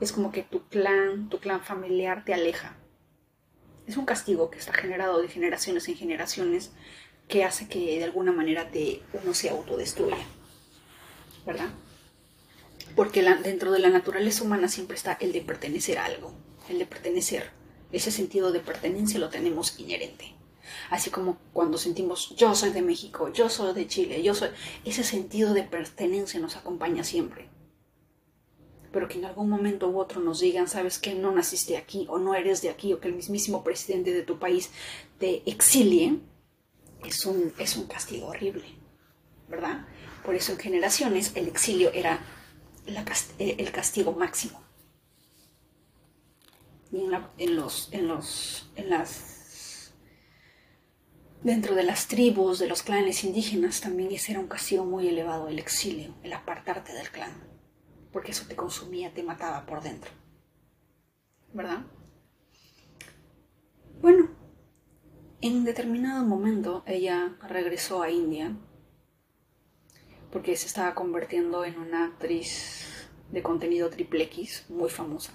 es 0.00 0.12
como 0.12 0.32
que 0.32 0.42
tu 0.42 0.66
clan, 0.68 1.28
tu 1.28 1.40
clan 1.40 1.62
familiar 1.62 2.24
te 2.24 2.32
aleja. 2.32 2.76
Es 3.86 3.98
un 3.98 4.06
castigo 4.06 4.50
que 4.50 4.58
está 4.58 4.72
generado 4.72 5.20
de 5.20 5.28
generaciones 5.28 5.88
en 5.88 5.96
generaciones 5.96 6.72
que 7.28 7.44
hace 7.44 7.68
que 7.68 7.98
de 7.98 8.04
alguna 8.04 8.32
manera 8.32 8.70
te, 8.70 9.02
uno 9.12 9.34
se 9.34 9.50
autodestruya. 9.50 10.24
¿Verdad? 11.44 11.68
Porque 12.96 13.22
dentro 13.22 13.70
de 13.70 13.78
la 13.78 13.90
naturaleza 13.90 14.42
humana 14.42 14.68
siempre 14.68 14.96
está 14.96 15.16
el 15.20 15.32
de 15.32 15.42
pertenecer 15.42 15.98
a 15.98 16.06
algo, 16.06 16.32
el 16.68 16.78
de 16.78 16.86
pertenecer. 16.86 17.50
Ese 17.92 18.10
sentido 18.10 18.50
de 18.50 18.60
pertenencia 18.60 19.20
lo 19.20 19.28
tenemos 19.28 19.78
inherente. 19.78 20.34
Así 20.90 21.10
como 21.10 21.38
cuando 21.52 21.78
sentimos 21.78 22.34
yo 22.36 22.54
soy 22.54 22.70
de 22.70 22.82
México, 22.82 23.32
yo 23.32 23.48
soy 23.48 23.74
de 23.74 23.86
Chile, 23.86 24.22
yo 24.22 24.34
soy... 24.34 24.48
Ese 24.84 25.04
sentido 25.04 25.54
de 25.54 25.62
pertenencia 25.62 26.40
nos 26.40 26.56
acompaña 26.56 27.04
siempre 27.04 27.48
pero 28.96 29.08
que 29.08 29.18
en 29.18 29.26
algún 29.26 29.50
momento 29.50 29.90
u 29.90 29.98
otro 29.98 30.22
nos 30.22 30.40
digan, 30.40 30.68
sabes 30.68 30.98
que 30.98 31.14
no 31.14 31.30
naciste 31.30 31.76
aquí 31.76 32.06
o 32.08 32.18
no 32.18 32.34
eres 32.34 32.62
de 32.62 32.70
aquí 32.70 32.94
o 32.94 32.98
que 32.98 33.08
el 33.08 33.14
mismísimo 33.14 33.62
presidente 33.62 34.14
de 34.14 34.22
tu 34.22 34.38
país 34.38 34.70
te 35.18 35.42
exilie, 35.44 36.18
es 37.04 37.26
un, 37.26 37.52
es 37.58 37.76
un 37.76 37.88
castigo 37.88 38.28
horrible, 38.28 38.64
¿verdad? 39.50 39.86
Por 40.24 40.34
eso 40.34 40.52
en 40.52 40.58
generaciones 40.58 41.32
el 41.34 41.46
exilio 41.46 41.92
era 41.92 42.20
eh, 42.86 43.56
el 43.58 43.72
castigo 43.72 44.12
máximo. 44.12 44.62
Y 46.92 47.00
en, 47.38 47.56
los, 47.56 47.88
en, 47.92 48.08
los, 48.08 48.70
en 48.76 48.90
las 48.90 49.92
dentro 51.42 51.74
de 51.74 51.82
las 51.82 52.06
tribus, 52.08 52.58
de 52.58 52.68
los 52.68 52.82
clanes 52.82 53.24
indígenas, 53.24 53.80
también 53.80 54.12
ese 54.12 54.32
era 54.32 54.40
un 54.40 54.48
castigo 54.48 54.84
muy 54.84 55.08
elevado, 55.08 55.48
el 55.48 55.58
exilio, 55.58 56.14
el 56.22 56.32
apartarte 56.32 56.92
del 56.92 57.10
clan 57.10 57.56
porque 58.16 58.30
eso 58.30 58.46
te 58.48 58.56
consumía, 58.56 59.12
te 59.12 59.22
mataba 59.22 59.66
por 59.66 59.82
dentro. 59.82 60.10
¿Verdad? 61.52 61.84
Bueno, 64.00 64.30
en 65.42 65.64
determinado 65.64 66.24
momento 66.24 66.82
ella 66.86 67.36
regresó 67.46 68.02
a 68.02 68.10
India 68.10 68.56
porque 70.36 70.54
se 70.54 70.66
estaba 70.66 70.94
convirtiendo 70.94 71.64
en 71.64 71.78
una 71.78 72.04
actriz 72.04 73.08
de 73.32 73.42
contenido 73.42 73.88
triple 73.88 74.24
X 74.24 74.66
muy 74.68 74.90
famosa. 74.90 75.32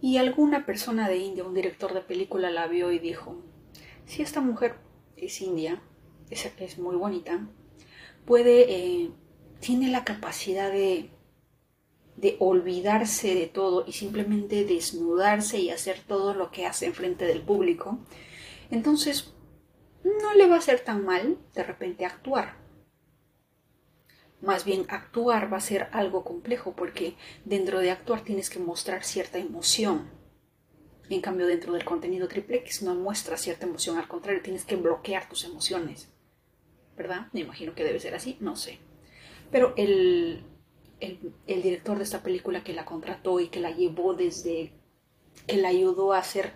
Y 0.00 0.18
alguna 0.18 0.64
persona 0.64 1.08
de 1.08 1.16
India, 1.16 1.42
un 1.42 1.54
director 1.54 1.92
de 1.92 2.02
película, 2.02 2.52
la 2.52 2.68
vio 2.68 2.92
y 2.92 3.00
dijo, 3.00 3.42
si 4.04 4.22
esta 4.22 4.40
mujer 4.40 4.76
es 5.16 5.40
india, 5.40 5.82
es, 6.30 6.78
muy 6.78 6.94
bonita, 6.94 7.48
puede 8.24 8.72
eh, 8.72 9.10
tiene 9.58 9.90
la 9.90 10.04
capacidad 10.04 10.70
de, 10.70 11.10
de 12.14 12.36
olvidarse 12.38 13.34
de 13.34 13.48
todo 13.48 13.86
y 13.88 13.92
simplemente 13.92 14.64
desnudarse 14.64 15.58
y 15.58 15.70
hacer 15.70 15.98
todo 16.06 16.32
lo 16.32 16.52
que 16.52 16.64
hace 16.64 16.86
en 16.86 16.94
frente 16.94 17.24
del 17.24 17.42
público, 17.42 17.98
entonces 18.70 19.34
no 20.04 20.32
le 20.34 20.46
va 20.46 20.58
a 20.58 20.60
ser 20.60 20.78
tan 20.78 21.04
mal 21.04 21.38
de 21.56 21.64
repente 21.64 22.04
actuar. 22.04 22.57
Más 24.40 24.64
bien 24.64 24.86
actuar 24.88 25.52
va 25.52 25.56
a 25.56 25.60
ser 25.60 25.88
algo 25.92 26.24
complejo 26.24 26.74
porque 26.76 27.16
dentro 27.44 27.80
de 27.80 27.90
actuar 27.90 28.22
tienes 28.22 28.50
que 28.50 28.60
mostrar 28.60 29.04
cierta 29.04 29.38
emoción. 29.38 30.10
En 31.10 31.20
cambio, 31.20 31.46
dentro 31.46 31.72
del 31.72 31.84
contenido 31.84 32.28
triple 32.28 32.58
X 32.58 32.82
no 32.82 32.94
muestra 32.94 33.36
cierta 33.36 33.66
emoción, 33.66 33.96
al 33.96 34.08
contrario, 34.08 34.42
tienes 34.42 34.64
que 34.64 34.76
bloquear 34.76 35.28
tus 35.28 35.44
emociones. 35.44 36.08
¿Verdad? 36.96 37.28
Me 37.32 37.40
imagino 37.40 37.74
que 37.74 37.84
debe 37.84 38.00
ser 38.00 38.14
así, 38.14 38.36
no 38.40 38.56
sé. 38.56 38.78
Pero 39.50 39.72
el, 39.76 40.44
director 41.46 41.96
de 41.96 42.04
esta 42.04 42.22
película 42.22 42.62
que 42.62 42.74
la 42.74 42.84
contrató 42.84 43.40
y 43.40 43.48
que 43.48 43.60
la 43.60 43.70
llevó 43.70 44.14
desde, 44.14 44.72
que 45.46 45.56
la 45.56 45.68
ayudó 45.68 46.12
a 46.12 46.22
ser 46.22 46.52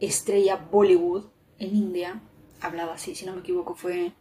estrella 0.00 0.56
Bollywood 0.56 1.26
en 1.58 1.74
India, 1.74 2.22
hablaba 2.60 2.94
así, 2.94 3.14
si 3.14 3.24
no 3.24 3.32
me 3.32 3.40
equivoco, 3.40 3.74
fue 3.74 4.12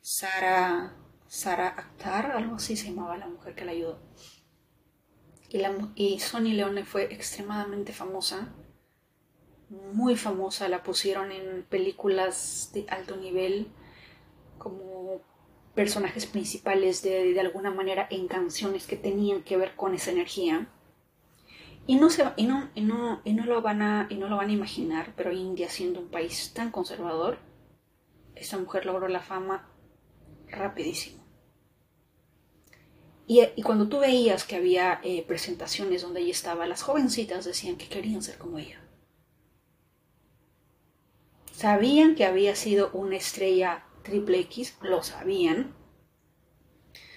Sara, 0.00 0.94
Sara 1.32 1.68
Akhtar, 1.68 2.32
algo 2.32 2.56
así 2.56 2.74
se 2.74 2.88
llamaba 2.88 3.16
la 3.16 3.28
mujer 3.28 3.54
que 3.54 3.64
la 3.64 3.70
ayudó. 3.70 4.00
Y, 5.94 6.18
Sonny 6.18 6.54
Leone 6.54 6.84
fue 6.84 7.04
extremadamente 7.14 7.92
famosa, 7.92 8.52
muy 9.68 10.16
famosa, 10.16 10.68
la 10.68 10.82
pusieron 10.82 11.30
en 11.30 11.62
películas 11.62 12.72
de 12.74 12.84
alto 12.88 13.16
nivel 13.16 13.68
como 14.58 15.22
personajes 15.76 16.26
principales 16.26 17.00
de, 17.02 17.32
de, 17.32 17.40
alguna 17.40 17.70
manera 17.70 18.08
en 18.10 18.26
canciones 18.26 18.88
que 18.88 18.96
tenían 18.96 19.44
que 19.44 19.56
ver 19.56 19.76
con 19.76 19.94
esa 19.94 20.10
energía. 20.10 20.66
Y 21.86 21.94
no, 21.94 22.10
se, 22.10 22.24
y 22.36 22.44
no, 22.44 22.70
y 22.74 22.80
no, 22.80 23.22
y 23.24 23.34
no, 23.34 23.46
lo 23.46 23.62
van 23.62 23.82
a, 23.82 24.08
y 24.10 24.16
no 24.16 24.28
lo 24.28 24.36
van 24.36 24.48
a 24.48 24.52
imaginar, 24.52 25.14
pero 25.16 25.30
India 25.30 25.70
siendo 25.70 26.00
un 26.00 26.10
país 26.10 26.52
tan 26.54 26.72
conservador, 26.72 27.38
esta 28.34 28.58
mujer 28.58 28.84
logró 28.84 29.06
la 29.06 29.20
fama 29.20 29.70
rapidísimo. 30.48 31.19
Y, 33.32 33.62
cuando 33.62 33.88
tú 33.88 34.00
veías 34.00 34.42
que 34.42 34.56
había 34.56 35.00
eh, 35.04 35.24
presentaciones 35.24 36.02
donde 36.02 36.20
ella 36.20 36.32
estaba, 36.32 36.66
las 36.66 36.82
jovencitas 36.82 37.44
decían 37.44 37.76
que 37.76 37.86
querían 37.86 38.22
ser 38.22 38.38
como 38.38 38.58
ella. 38.58 38.80
Sabían 41.52 42.16
que 42.16 42.24
había 42.24 42.56
sido 42.56 42.90
una 42.92 43.16
estrella 43.16 43.84
Triple 44.02 44.40
X 44.40 44.76
lo 44.82 45.04
sabían. 45.04 45.76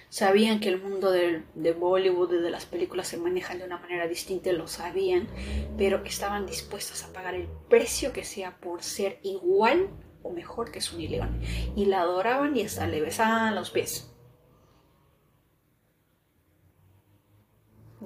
Sabían 0.10 0.60
que 0.60 0.70
el 0.70 0.80
mundo 0.80 1.10
de, 1.10 1.42
Bollywood 1.74 2.34
y 2.36 2.42
de 2.42 2.52
las 2.52 2.68
películas 2.68 3.08
se 3.08 3.18
manejan 3.18 3.58
de 3.58 3.66
una 3.66 3.80
manera 3.80 4.08
distinta, 4.08 4.52
lo 4.52 4.68
sabían, 4.68 5.28
pero 5.80 6.04
estaban 6.06 6.46
dispuestas 6.46 7.04
a 7.04 7.12
pagar 7.12 7.34
el 7.34 7.48
precio 7.70 8.14
que 8.14 8.24
sea 8.24 8.60
por 8.60 8.84
ser 8.84 9.18
igual 9.24 9.90
o 10.22 10.30
mejor 10.30 10.70
que 10.70 10.80
Sunny 10.80 11.08
León. 11.08 11.42
Y 11.76 11.86
la 11.86 12.02
adoraban 12.02 12.56
y 12.56 12.62
hasta 12.62 12.86
le 12.86 13.02
besaban 13.02 13.56
los 13.56 13.72
pies. 13.72 14.13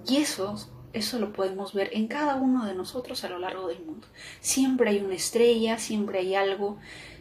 Y 0.06 0.18
eso, 0.18 0.56
eso 0.94 1.20
lo 1.20 1.34
podemos 1.34 1.74
ver 1.74 1.90
en 1.94 2.08
cada 2.08 2.36
uno 2.36 2.66
de 2.66 2.76
nosotros 2.76 3.24
a 3.24 3.30
lo 3.30 3.40
largo 3.40 3.68
del 3.68 3.84
mundo. 3.84 4.08
Siempre 4.42 4.90
hay 4.90 5.00
una 5.00 5.16
estrella, 5.16 5.78
siempre 5.78 6.20
hay 6.20 6.36
algo 6.36 6.78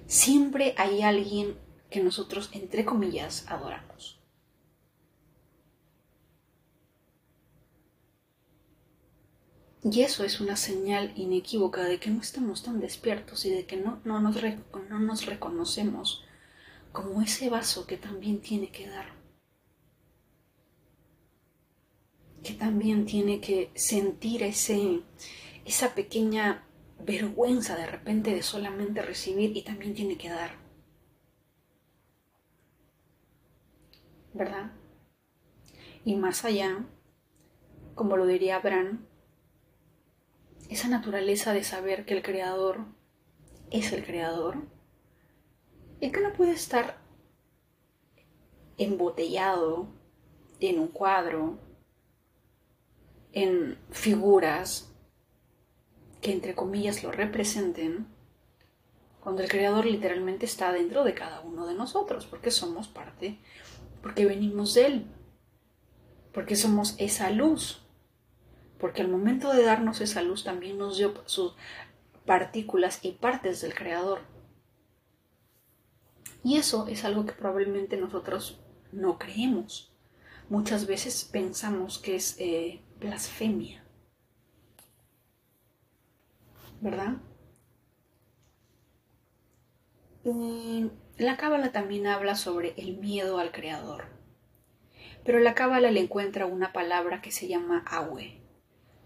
siempre 0.07 0.75
hay 0.77 1.03
alguien 1.03 1.59
que 1.91 2.03
nosotros, 2.03 2.51
entre 2.53 2.85
comillas, 2.85 3.45
adoramos. 3.49 4.21
Y 9.83 10.01
eso 10.01 10.25
es 10.25 10.41
una 10.41 10.57
señal 10.57 11.13
inequívoca 11.17 11.85
de 11.85 12.01
que 12.01 12.11
no 12.11 12.21
estamos 12.21 12.65
tan 12.65 12.81
despiertos 12.81 13.45
y 13.45 13.51
de 13.51 13.67
que 13.67 13.77
no, 13.77 14.01
no, 14.05 14.21
nos, 14.21 14.37
no 14.91 14.99
nos 14.99 15.27
reconocemos 15.27 16.25
como 16.91 17.23
ese 17.23 17.51
vaso 17.51 17.87
que 17.87 17.97
también 17.97 18.41
tiene 18.41 18.71
que 18.71 18.89
dar. 18.89 19.16
Que 22.47 22.55
también 22.55 23.07
tiene 23.07 23.41
que 23.41 23.73
sentir 23.75 24.45
ese, 24.45 25.03
esa 25.65 25.97
pequeña 25.97 26.65
vergüenza 27.01 27.75
de 27.75 27.87
repente 27.87 28.33
de 28.33 28.43
solamente 28.45 29.03
recibir 29.03 29.57
y 29.57 29.63
también 29.63 29.95
tiene 29.95 30.17
que 30.17 30.29
dar. 30.29 30.53
¿Verdad? 34.33 34.71
Y 36.05 36.15
más 36.15 36.45
allá, 36.45 36.87
como 37.97 38.17
lo 38.17 38.27
diría 38.27 38.57
Abraham, 38.59 39.05
esa 40.69 40.87
naturaleza 40.87 41.53
de 41.53 41.65
saber 41.65 42.05
que 42.05 42.15
el 42.15 42.23
creador 42.23 42.85
es 43.73 43.93
el 43.93 44.05
creador 44.05 44.69
y 45.99 46.13
que 46.13 46.21
no 46.21 46.33
puede 46.33 46.53
estar 46.53 47.01
embotellado 48.79 49.89
en 50.61 50.79
un 50.79 50.87
cuadro, 50.87 51.66
en 53.37 53.79
figuras 53.91 54.93
que 56.21 56.33
entre 56.33 56.55
comillas 56.55 57.05
lo 57.05 57.13
representen, 57.13 58.09
cuando 59.21 59.43
el 59.43 59.49
creador 59.49 59.87
literalmente 59.87 60.47
está 60.47 60.73
dentro 60.73 61.05
de 61.05 61.15
cada 61.15 61.41
uno 61.41 61.67
de 61.67 61.75
nosotros, 61.75 62.27
porque 62.27 62.51
somos 62.51 62.89
parte, 62.89 63.39
porque 64.03 64.25
venimos 64.25 64.75
de 64.75 64.87
él, 64.87 65.07
porque 66.33 66.57
somos 66.57 66.97
esa 66.99 67.31
luz 67.31 67.87
porque 68.79 69.03
al 69.03 69.09
momento 69.09 69.53
de 69.53 69.63
darnos 69.63 70.01
esa 70.01 70.23
luz 70.23 70.45
también 70.45 70.79
nos 70.79 70.99
dio 70.99 71.15
sus 71.27 71.55
partículas 72.25 73.01
y 73.03 73.13
partes 73.13 73.61
del 73.63 73.75
Creador. 73.75 74.21
Y 76.45 76.57
eso 76.57 76.87
es 76.87 77.05
algo 77.05 77.25
que 77.27 77.33
probablemente 77.33 77.97
nosotros 77.97 78.61
no 78.93 79.19
creemos. 79.19 79.93
Muchas 80.49 80.87
veces 80.87 81.29
pensamos 81.31 81.99
que 81.99 82.17
es 82.17 82.37
eh, 82.39 82.83
blasfemia. 82.99 83.85
¿Verdad? 86.81 87.17
la 91.19 91.37
cábala 91.37 91.71
también 91.71 92.09
habla 92.09 92.35
sobre 92.35 92.75
el 92.77 92.97
miedo 92.99 93.39
al 93.39 93.53
creador. 93.53 94.07
Pero 95.25 95.39
la 95.39 95.55
cábala 95.55 95.91
le 95.91 96.01
encuentra 96.01 96.47
una 96.47 96.73
palabra 96.73 97.23
que 97.23 97.31
se 97.31 97.47
llama 97.47 97.85
Awe. 97.87 98.41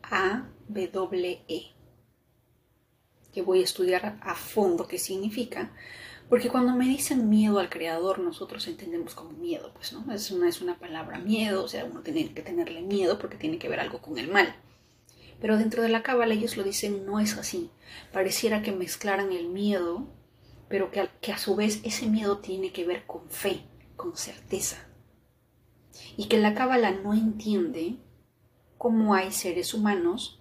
A-W-E, 0.03 1.75
que 3.33 3.43
voy 3.43 3.61
a 3.61 3.65
estudiar 3.65 4.19
a 4.23 4.35
fondo 4.35 4.89
qué 4.89 4.99
significa, 4.99 5.73
porque 6.31 6.49
cuando 6.49 6.77
me 6.77 6.87
dicen 6.87 7.29
miedo 7.29 7.59
al 7.59 7.69
creador, 7.69 8.21
nosotros 8.21 8.69
entendemos 8.69 9.17
como 9.17 9.33
miedo, 9.33 9.73
pues 9.75 9.93
no, 9.93 10.11
es 10.15 10.31
una, 10.31 10.49
es 10.49 10.63
una 10.63 10.79
palabra 10.79 11.19
miedo, 11.19 11.65
o 11.65 11.69
sea, 11.69 11.85
uno 11.85 12.03
tiene 12.03 12.33
que 12.33 12.41
tenerle 12.41 12.83
miedo 12.83 13.19
porque 13.19 13.37
tiene 13.37 13.59
que 13.59 13.69
ver 13.69 13.81
algo 13.81 14.01
con 14.01 14.17
el 14.17 14.29
mal. 14.29 14.55
Pero 15.41 15.59
dentro 15.59 15.83
de 15.83 15.89
la 15.89 16.05
cábala 16.05 16.35
ellos 16.35 16.57
lo 16.57 16.63
dicen, 16.63 17.05
no 17.05 17.19
es 17.19 17.37
así. 17.37 17.71
Pareciera 18.13 18.63
que 18.63 18.71
mezclaran 18.71 19.33
el 19.33 19.49
miedo, 19.49 20.07
pero 20.69 20.93
que 20.93 21.09
que 21.21 21.33
a 21.33 21.39
su 21.39 21.57
vez 21.57 21.81
ese 21.83 22.07
miedo 22.07 22.39
tiene 22.39 22.73
que 22.73 22.87
ver 22.87 23.07
con 23.07 23.29
fe, 23.29 23.65
con 23.97 24.17
certeza. 24.17 24.87
Y 26.17 26.29
que 26.29 26.39
la 26.39 26.55
cábala 26.55 26.93
no 26.93 27.13
entiende 27.13 27.97
cómo 28.79 29.15
hay 29.15 29.33
seres 29.33 29.75
humanos 29.75 30.41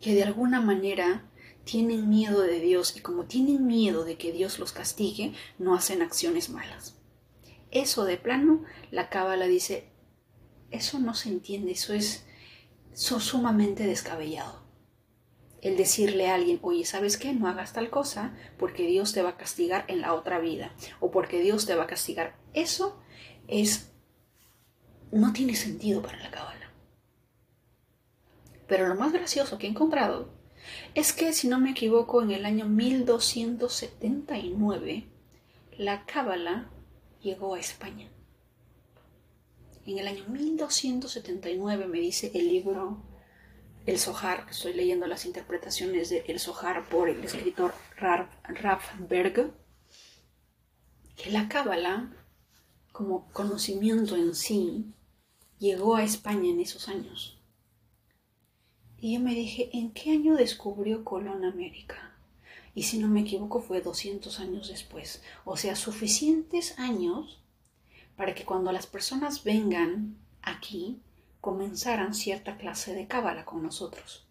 que 0.00 0.14
de 0.16 0.24
alguna 0.24 0.60
manera 0.60 1.30
tienen 1.64 2.08
miedo 2.08 2.42
de 2.42 2.60
Dios 2.60 2.96
y 2.96 3.00
como 3.00 3.24
tienen 3.24 3.66
miedo 3.66 4.04
de 4.04 4.16
que 4.16 4.32
Dios 4.32 4.58
los 4.58 4.72
castigue, 4.72 5.34
no 5.58 5.74
hacen 5.74 6.02
acciones 6.02 6.50
malas. 6.50 6.96
Eso 7.70 8.04
de 8.04 8.16
plano, 8.16 8.62
la 8.90 9.08
cábala 9.08 9.46
dice, 9.46 9.90
eso 10.70 10.98
no 10.98 11.14
se 11.14 11.30
entiende, 11.30 11.72
eso 11.72 11.94
es 11.94 12.24
sumamente 12.92 13.86
descabellado. 13.86 14.62
El 15.62 15.76
decirle 15.76 16.28
a 16.28 16.34
alguien, 16.34 16.58
oye, 16.62 16.84
¿sabes 16.84 17.16
qué? 17.16 17.32
No 17.32 17.48
hagas 17.48 17.72
tal 17.72 17.88
cosa 17.88 18.36
porque 18.58 18.86
Dios 18.86 19.12
te 19.12 19.22
va 19.22 19.30
a 19.30 19.36
castigar 19.36 19.86
en 19.88 20.02
la 20.02 20.12
otra 20.12 20.38
vida 20.38 20.74
o 21.00 21.10
porque 21.10 21.40
Dios 21.40 21.64
te 21.64 21.74
va 21.74 21.84
a 21.84 21.88
castigar. 21.88 22.36
Eso 22.52 23.02
es, 23.48 23.90
no 25.10 25.32
tiene 25.32 25.56
sentido 25.56 26.02
para 26.02 26.20
la 26.20 26.30
cábala. 26.30 26.70
Pero 28.68 28.88
lo 28.88 28.94
más 28.94 29.12
gracioso 29.12 29.56
que 29.56 29.66
he 29.66 29.70
encontrado 29.70 30.43
es 30.94 31.12
que, 31.12 31.32
si 31.32 31.48
no 31.48 31.58
me 31.60 31.70
equivoco, 31.70 32.22
en 32.22 32.30
el 32.30 32.44
año 32.44 32.66
1279, 32.66 35.06
la 35.78 36.04
Cábala 36.06 36.70
llegó 37.20 37.54
a 37.54 37.60
España. 37.60 38.08
En 39.86 39.98
el 39.98 40.08
año 40.08 40.24
1279 40.28 41.86
me 41.86 41.98
dice 41.98 42.30
el 42.34 42.48
libro 42.48 43.02
El 43.84 43.98
Sohar, 43.98 44.46
estoy 44.50 44.72
leyendo 44.72 45.06
las 45.06 45.26
interpretaciones 45.26 46.08
de 46.08 46.24
El 46.28 46.38
Sohar 46.38 46.88
por 46.88 47.10
el 47.10 47.22
escritor 47.22 47.74
Ralph 47.96 48.84
Berg, 49.00 49.52
que 51.16 51.30
la 51.30 51.48
Cábala, 51.48 52.10
como 52.92 53.30
conocimiento 53.32 54.16
en 54.16 54.34
sí, 54.34 54.86
llegó 55.58 55.96
a 55.96 56.04
España 56.04 56.50
en 56.50 56.60
esos 56.60 56.88
años. 56.88 57.33
Y 59.04 59.12
yo 59.12 59.20
me 59.20 59.34
dije, 59.34 59.68
¿en 59.74 59.90
qué 59.90 60.12
año 60.12 60.34
descubrió 60.34 61.04
Colón 61.04 61.44
América? 61.44 62.14
Y 62.74 62.84
si 62.84 62.96
no 62.96 63.06
me 63.06 63.20
equivoco 63.20 63.60
fue 63.60 63.82
200 63.82 64.40
años 64.40 64.68
después. 64.68 65.22
O 65.44 65.58
sea, 65.58 65.76
suficientes 65.76 66.78
años 66.78 67.38
para 68.16 68.34
que 68.34 68.46
cuando 68.46 68.72
las 68.72 68.86
personas 68.86 69.44
vengan 69.44 70.16
aquí 70.40 71.02
comenzaran 71.42 72.14
cierta 72.14 72.56
clase 72.56 72.94
de 72.94 73.06
cábala 73.06 73.44
con 73.44 73.62
nosotros. 73.62 74.26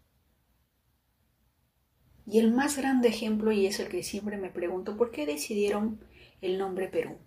Y 2.26 2.40
el 2.40 2.52
más 2.52 2.76
grande 2.76 3.10
ejemplo, 3.10 3.52
y 3.52 3.68
es 3.68 3.80
el 3.80 3.90
que 3.90 4.02
siempre 4.02 4.38
me 4.38 4.50
pregunto, 4.50 4.98
¿por 4.98 5.12
qué 5.12 5.28
decidieron 5.28 6.00
el 6.42 6.58
nombre 6.58 6.88
Perú? 6.88 7.20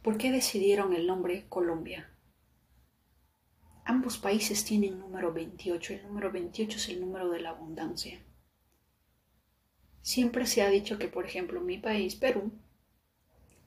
¿Por 0.00 0.16
qué 0.16 0.32
decidieron 0.32 0.94
el 0.94 1.06
nombre 1.06 1.44
Colombia? 1.50 2.09
Ambos 3.84 4.18
países 4.18 4.64
tienen 4.64 4.98
número 4.98 5.32
28. 5.32 5.94
El 5.94 6.02
número 6.04 6.30
28 6.30 6.76
es 6.76 6.88
el 6.88 7.00
número 7.00 7.30
de 7.30 7.40
la 7.40 7.50
abundancia. 7.50 8.20
Siempre 10.02 10.46
se 10.46 10.62
ha 10.62 10.70
dicho 10.70 10.98
que, 10.98 11.08
por 11.08 11.26
ejemplo, 11.26 11.60
mi 11.60 11.78
país, 11.78 12.14
Perú, 12.16 12.52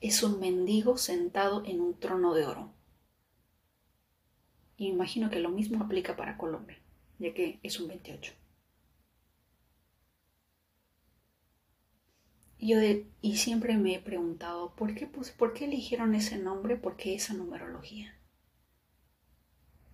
es 0.01 0.23
un 0.23 0.39
mendigo 0.39 0.97
sentado 0.97 1.63
en 1.65 1.79
un 1.79 1.99
trono 1.99 2.33
de 2.33 2.45
oro. 2.45 2.73
Y 4.77 4.87
imagino 4.87 5.29
que 5.29 5.39
lo 5.39 5.49
mismo 5.49 5.83
aplica 5.83 6.15
para 6.15 6.37
Colombia, 6.37 6.77
ya 7.19 7.33
que 7.33 7.59
es 7.63 7.79
un 7.79 7.87
28. 7.87 8.33
Y, 12.57 12.69
yo 12.69 12.77
y 13.21 13.37
siempre 13.37 13.77
me 13.77 13.95
he 13.95 13.99
preguntado, 13.99 14.75
¿por 14.75 14.95
qué, 14.95 15.05
pues, 15.05 15.31
¿por 15.31 15.53
qué 15.53 15.65
eligieron 15.65 16.15
ese 16.15 16.37
nombre? 16.37 16.75
¿Por 16.77 16.95
qué 16.95 17.13
esa 17.13 17.33
numerología? 17.33 18.17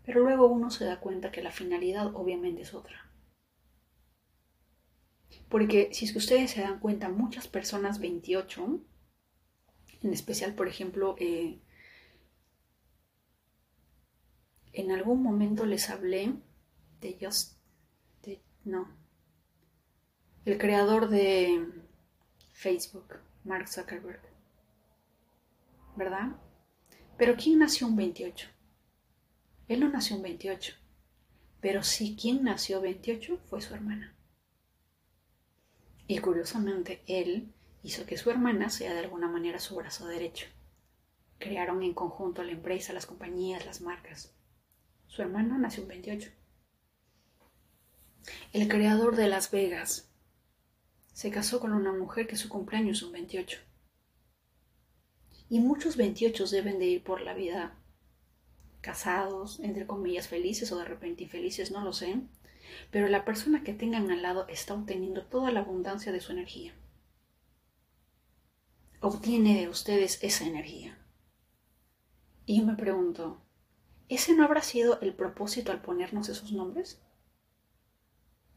Pero 0.10 0.22
luego 0.22 0.48
uno 0.48 0.72
se 0.72 0.86
da 0.86 1.00
cuenta 1.00 1.32
que 1.32 1.44
la 1.44 1.52
finalidad 1.52 2.16
obviamente 2.16 2.64
es 2.64 2.74
otra. 2.74 3.12
Porque 5.50 5.94
si 5.94 6.06
es 6.06 6.14
que 6.14 6.18
ustedes 6.18 6.50
se 6.50 6.62
dan 6.62 6.80
cuenta, 6.80 7.10
muchas 7.10 7.48
personas 7.48 8.00
28, 8.00 8.82
en 10.02 10.12
especial, 10.12 10.56
por 10.56 10.68
ejemplo, 10.68 11.16
eh, 11.20 11.60
en 14.74 14.90
algún 14.90 15.22
momento 15.22 15.68
les 15.68 15.92
hablé 15.92 16.34
de 17.02 17.18
Just, 17.22 17.60
no, 18.66 18.90
el 20.44 20.58
creador 20.58 21.10
de 21.10 21.68
Facebook, 22.52 23.20
Mark 23.44 23.68
Zuckerberg, 23.68 24.24
¿verdad? 25.96 26.30
Pero 27.16 27.36
¿quién 27.36 27.60
nació 27.60 27.86
un 27.86 27.96
28? 27.96 28.50
Él 29.70 29.80
no 29.80 29.88
nació 29.88 30.16
en 30.16 30.24
28, 30.24 30.74
pero 31.62 31.84
sí 31.84 32.18
quien 32.20 32.44
nació 32.44 32.82
28 32.82 33.40
fue 33.50 33.62
su 33.62 33.76
hermana. 33.76 34.16
Y 36.08 36.18
curiosamente, 36.18 37.04
él 37.06 37.54
hizo 37.84 38.08
que 38.08 38.18
su 38.18 38.32
hermana 38.32 38.72
sea 38.72 38.94
de 38.94 39.00
alguna 39.00 39.28
manera 39.28 39.60
su 39.60 39.76
brazo 39.76 40.08
derecho. 40.08 40.48
Crearon 41.38 41.84
en 41.84 41.94
conjunto 41.94 42.44
la 42.44 42.52
empresa, 42.52 42.94
las 42.94 43.06
compañías, 43.06 43.64
las 43.68 43.82
marcas. 43.82 44.34
Su 45.06 45.22
hermana 45.22 45.60
nació 45.60 45.84
en 45.84 45.90
28. 45.90 46.32
El 48.54 48.68
creador 48.68 49.16
de 49.16 49.28
Las 49.28 49.52
Vegas 49.52 50.10
se 51.14 51.30
casó 51.30 51.60
con 51.60 51.74
una 51.74 51.94
mujer 51.94 52.26
que 52.26 52.38
su 52.38 52.50
cumpleaños 52.50 52.98
es 52.98 53.04
un 53.04 53.12
28. 53.12 53.60
Y 55.48 55.60
muchos 55.60 55.96
28 55.96 56.48
deben 56.48 56.80
de 56.80 56.86
ir 56.86 57.04
por 57.04 57.22
la 57.22 57.36
vida 57.36 57.76
casados, 58.82 59.60
entre 59.60 59.86
comillas, 59.86 60.28
felices 60.28 60.72
o 60.72 60.78
de 60.78 60.86
repente 60.86 61.24
infelices, 61.24 61.72
no 61.72 61.84
lo 61.84 61.94
sé. 61.94 62.22
pero 62.92 63.08
la 63.08 63.26
persona 63.26 63.64
que 63.64 63.74
tengan 63.74 64.12
al 64.12 64.22
lado 64.22 64.48
está 64.48 64.74
obteniendo 64.76 65.26
toda 65.26 65.52
la 65.52 65.62
abundancia 65.62 66.12
de 66.12 66.22
su 66.22 66.32
energía. 66.32 66.74
Obtiene 69.02 69.60
de 69.60 69.70
ustedes 69.70 70.24
esa 70.24 70.46
energía. 70.46 70.98
Y 72.46 72.60
yo 72.60 72.66
me 72.66 72.76
pregunto, 72.76 73.42
¿ese 74.08 74.36
no 74.36 74.44
habrá 74.44 74.62
sido 74.62 75.00
el 75.02 75.14
propósito 75.14 75.72
al 75.72 75.82
ponernos 75.82 76.30
esos 76.30 76.52
nombres? 76.52 77.02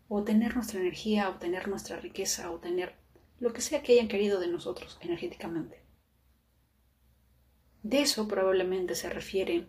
O 0.08 0.24
tener 0.24 0.54
nuestra 0.54 0.80
energía, 0.80 1.28
obtener 1.28 1.68
nuestra 1.68 1.96
riqueza, 1.98 2.50
o 2.50 2.58
tener 2.58 2.96
lo 3.38 3.52
que 3.52 3.60
sea 3.60 3.82
que 3.82 3.92
hayan 3.92 4.08
querido 4.08 4.40
de 4.40 4.48
nosotros 4.48 4.98
energéticamente. 5.00 5.82
De 7.82 8.02
eso 8.02 8.28
probablemente 8.28 8.94
se 8.94 9.10
refiere 9.10 9.68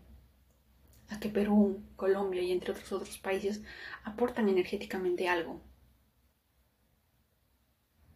a 1.10 1.20
que 1.20 1.30
Perú, 1.30 1.84
Colombia 1.96 2.42
y 2.42 2.52
entre 2.52 2.72
otros 2.72 2.92
otros 2.92 3.18
países 3.18 3.62
aportan 4.04 4.50
energéticamente 4.50 5.28
algo. 5.28 5.62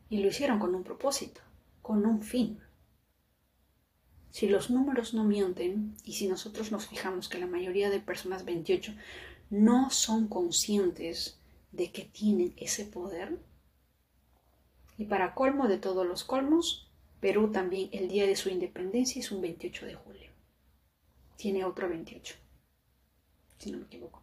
Y 0.10 0.19
lo 0.19 0.30
hicieron 0.30 0.60
con 0.60 0.73
un 0.73 0.84
propósito, 0.84 1.41
con 1.82 2.06
un 2.06 2.21
fin. 2.21 2.60
Si 4.30 4.47
los 4.47 4.69
números 4.69 5.13
no 5.13 5.23
mienten 5.23 5.95
y 6.04 6.13
si 6.13 6.28
nosotros 6.28 6.71
nos 6.71 6.88
fijamos 6.88 7.28
que 7.28 7.39
la 7.39 7.47
mayoría 7.47 7.89
de 7.89 8.00
personas 8.00 8.45
28 8.45 8.93
no 9.50 9.89
son 9.89 10.28
conscientes 10.28 11.39
de 11.71 11.91
que 11.91 12.04
tienen 12.04 12.54
ese 12.58 12.86
poder, 12.86 13.39
y 14.97 15.06
para 15.06 15.36
colmo 15.36 15.67
de 15.67 15.78
todos 15.78 16.08
los 16.08 16.23
colmos, 16.23 16.89
Perú 17.19 17.52
también 17.52 17.89
el 17.91 18.08
día 18.08 18.26
de 18.26 18.36
su 18.36 18.50
independencia 18.50 19.19
es 19.19 19.32
un 19.32 19.41
28 19.41 19.86
de 19.86 19.95
julio. 19.95 20.32
Tiene 21.36 21.65
otro 21.65 21.88
28 21.88 22.36
si 23.57 23.71
no 23.71 23.79
me 23.79 23.85
equivoco. 23.85 24.21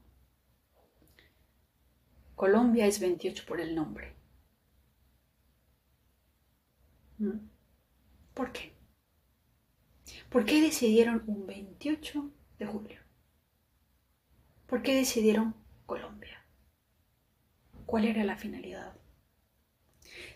Colombia 2.35 2.87
es 2.87 3.01
28 3.01 3.45
por 3.47 3.61
el 3.61 3.75
nombre. 3.75 4.15
¿Mm? 7.19 7.39
¿Por 8.35 8.53
qué? 8.53 8.75
¿Por 10.31 10.45
qué 10.45 10.61
decidieron 10.61 11.23
un 11.27 11.47
28 11.47 12.31
de 12.59 12.67
julio? 12.67 13.01
¿Por 14.67 14.83
qué 14.83 14.95
decidieron 14.97 15.55
Colombia? 15.87 16.45
¿Cuál 17.87 18.07
era 18.07 18.25
la 18.25 18.37
finalidad? 18.37 18.97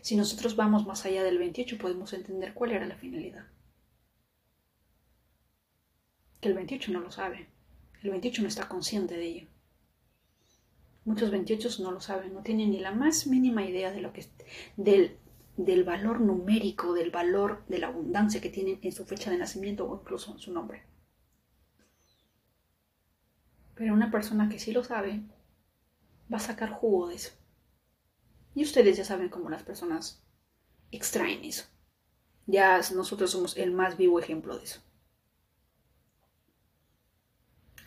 Si 0.00 0.16
nosotros 0.16 0.54
vamos 0.54 0.86
más 0.86 1.04
allá 1.04 1.24
del 1.24 1.38
28 1.38 1.78
podemos 1.78 2.12
entender 2.12 2.54
cuál 2.54 2.72
era 2.72 2.86
la 2.86 2.96
finalidad. 2.96 3.46
Que 6.40 6.48
el 6.48 6.54
28 6.54 6.92
no 6.92 7.00
lo 7.00 7.10
sabe. 7.10 7.48
El 8.02 8.10
28 8.10 8.42
no 8.42 8.48
está 8.48 8.68
consciente 8.68 9.16
de 9.16 9.26
ello. 9.26 9.48
Muchos 11.04 11.30
28 11.30 11.82
no 11.82 11.90
lo 11.90 12.00
saben, 12.00 12.34
no 12.34 12.42
tienen 12.42 12.70
ni 12.70 12.78
la 12.78 12.92
más 12.92 13.26
mínima 13.26 13.64
idea 13.64 13.90
de 13.90 14.02
lo 14.02 14.12
que 14.12 14.26
del, 14.76 15.16
del 15.56 15.82
valor 15.82 16.20
numérico, 16.20 16.92
del 16.92 17.10
valor 17.10 17.64
de 17.66 17.78
la 17.78 17.88
abundancia 17.88 18.40
que 18.40 18.50
tienen 18.50 18.78
en 18.82 18.92
su 18.92 19.06
fecha 19.06 19.30
de 19.30 19.38
nacimiento 19.38 19.88
o 19.88 20.00
incluso 20.00 20.32
en 20.32 20.38
su 20.38 20.52
nombre. 20.52 20.82
Pero 23.74 23.94
una 23.94 24.10
persona 24.10 24.48
que 24.48 24.58
sí 24.58 24.72
lo 24.72 24.84
sabe 24.84 25.22
va 26.32 26.36
a 26.36 26.40
sacar 26.40 26.70
jugo 26.70 27.08
de 27.08 27.14
eso. 27.14 27.32
Y 28.54 28.62
ustedes 28.62 28.96
ya 28.96 29.04
saben 29.04 29.28
cómo 29.28 29.48
las 29.48 29.62
personas 29.62 30.22
extraen 30.90 31.44
eso. 31.44 31.64
Ya 32.46 32.80
nosotros 32.94 33.30
somos 33.30 33.56
el 33.56 33.72
más 33.72 33.96
vivo 33.96 34.18
ejemplo 34.18 34.58
de 34.58 34.64
eso. 34.64 34.80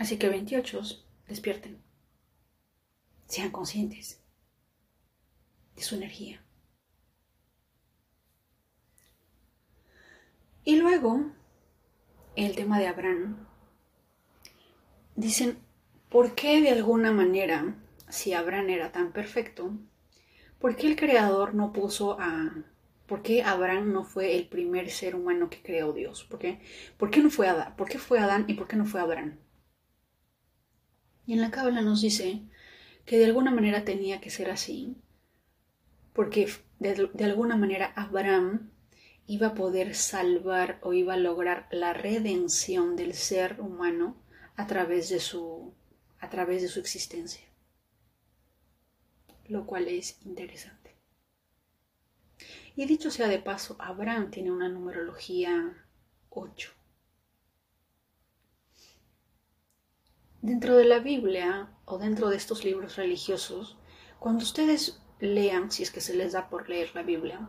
Así 0.01 0.17
que 0.17 0.29
28, 0.29 0.81
despierten. 1.27 1.79
Sean 3.27 3.51
conscientes 3.51 4.19
de 5.75 5.83
su 5.83 5.93
energía. 5.93 6.43
Y 10.63 10.77
luego, 10.77 11.31
el 12.35 12.55
tema 12.55 12.79
de 12.79 12.87
Abraham. 12.87 13.45
Dicen, 15.15 15.59
¿por 16.09 16.33
qué 16.33 16.61
de 16.61 16.71
alguna 16.71 17.11
manera, 17.11 17.75
si 18.09 18.33
Abraham 18.33 18.71
era 18.71 18.91
tan 18.91 19.11
perfecto, 19.11 19.71
por 20.57 20.75
qué 20.77 20.87
el 20.87 20.95
Creador 20.95 21.53
no 21.53 21.71
puso 21.73 22.19
a... 22.19 22.55
¿Por 23.05 23.21
qué 23.21 23.43
Abraham 23.43 23.93
no 23.93 24.03
fue 24.03 24.35
el 24.35 24.47
primer 24.47 24.89
ser 24.89 25.15
humano 25.15 25.51
que 25.51 25.61
creó 25.61 25.93
Dios? 25.93 26.23
¿Por 26.23 26.39
qué, 26.39 26.59
¿Por 26.97 27.11
qué 27.11 27.21
no 27.21 27.29
fue 27.29 27.47
Adán? 27.47 27.75
¿Por 27.75 27.87
qué 27.87 27.99
fue 27.99 28.17
Adán 28.17 28.45
y 28.47 28.55
por 28.55 28.67
qué 28.67 28.77
no 28.77 28.87
fue 28.87 28.99
Abraham? 28.99 29.37
Y 31.25 31.33
en 31.33 31.41
la 31.41 31.51
cábala 31.51 31.81
nos 31.81 32.01
dice 32.01 32.41
que 33.05 33.17
de 33.17 33.25
alguna 33.25 33.51
manera 33.51 33.85
tenía 33.85 34.21
que 34.21 34.29
ser 34.29 34.49
así, 34.49 34.95
porque 36.13 36.49
de, 36.79 37.25
alguna 37.25 37.55
manera 37.55 37.93
Abraham 37.95 38.71
iba 39.27 39.47
a 39.47 39.53
poder 39.53 39.95
salvar 39.95 40.79
o 40.81 40.93
iba 40.93 41.13
a 41.13 41.17
lograr 41.17 41.67
la 41.71 41.93
redención 41.93 42.95
del 42.95 43.13
ser 43.13 43.61
humano 43.61 44.15
a 44.55 44.67
través 44.67 45.09
de 45.09 45.19
su, 45.19 45.73
a 46.19 46.29
través 46.29 46.61
de 46.61 46.67
su 46.67 46.79
existencia. 46.79 47.45
Lo 49.47 49.65
cual 49.65 49.87
es 49.87 50.19
interesante. 50.25 50.95
Y 52.75 52.85
dicho 52.85 53.11
sea 53.11 53.27
de 53.27 53.39
paso, 53.39 53.75
Abraham 53.79 54.31
tiene 54.31 54.51
una 54.51 54.69
numerología 54.69 55.85
8. 56.29 56.80
Dentro 60.41 60.75
de 60.75 60.85
la 60.85 60.97
Biblia 60.97 61.69
o 61.85 61.99
dentro 61.99 62.29
de 62.29 62.35
estos 62.35 62.65
libros 62.65 62.95
religiosos, 62.95 63.77
cuando 64.17 64.43
ustedes 64.43 64.99
lean, 65.19 65.69
si 65.69 65.83
es 65.83 65.91
que 65.91 66.01
se 66.01 66.15
les 66.15 66.31
da 66.31 66.49
por 66.49 66.67
leer 66.67 66.95
la 66.95 67.03
Biblia, 67.03 67.47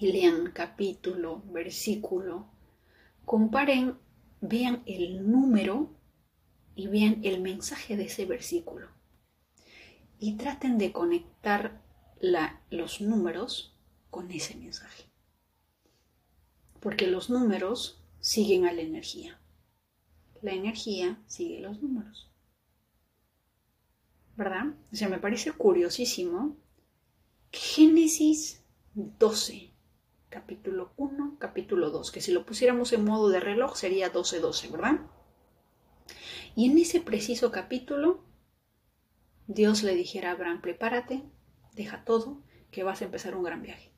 y 0.00 0.10
lean 0.10 0.50
capítulo, 0.52 1.42
versículo, 1.52 2.50
comparen, 3.26 3.98
vean 4.40 4.82
el 4.86 5.30
número 5.30 5.94
y 6.74 6.86
vean 6.86 7.20
el 7.22 7.42
mensaje 7.42 7.98
de 7.98 8.04
ese 8.04 8.24
versículo. 8.24 8.88
Y 10.18 10.38
traten 10.38 10.78
de 10.78 10.90
conectar 10.90 11.82
los 12.70 13.02
números 13.02 13.76
con 14.08 14.30
ese 14.30 14.56
mensaje. 14.56 15.04
Porque 16.80 17.08
los 17.08 17.28
números 17.28 18.02
siguen 18.20 18.64
a 18.64 18.72
la 18.72 18.80
energía 18.80 19.38
la 20.42 20.52
energía 20.52 21.22
sigue 21.26 21.60
los 21.60 21.82
números. 21.82 22.30
¿Verdad? 24.36 24.74
O 24.92 24.96
sea, 24.96 25.08
me 25.08 25.18
parece 25.18 25.52
curiosísimo 25.52 26.56
que 27.50 27.58
Génesis 27.58 28.64
12, 28.94 29.72
capítulo 30.28 30.92
1, 30.96 31.36
capítulo 31.38 31.90
2, 31.90 32.12
que 32.12 32.20
si 32.20 32.32
lo 32.32 32.46
pusiéramos 32.46 32.92
en 32.92 33.04
modo 33.04 33.30
de 33.30 33.40
reloj 33.40 33.76
sería 33.76 34.12
12-12, 34.12 34.70
¿verdad? 34.70 35.00
Y 36.54 36.70
en 36.70 36.78
ese 36.78 37.00
preciso 37.00 37.50
capítulo, 37.50 38.24
Dios 39.46 39.82
le 39.82 39.94
dijera 39.94 40.30
a 40.30 40.32
Abraham, 40.32 40.60
prepárate, 40.60 41.22
deja 41.74 42.04
todo, 42.04 42.42
que 42.70 42.84
vas 42.84 43.00
a 43.00 43.06
empezar 43.06 43.36
un 43.36 43.42
gran 43.42 43.62
viaje. 43.62 43.92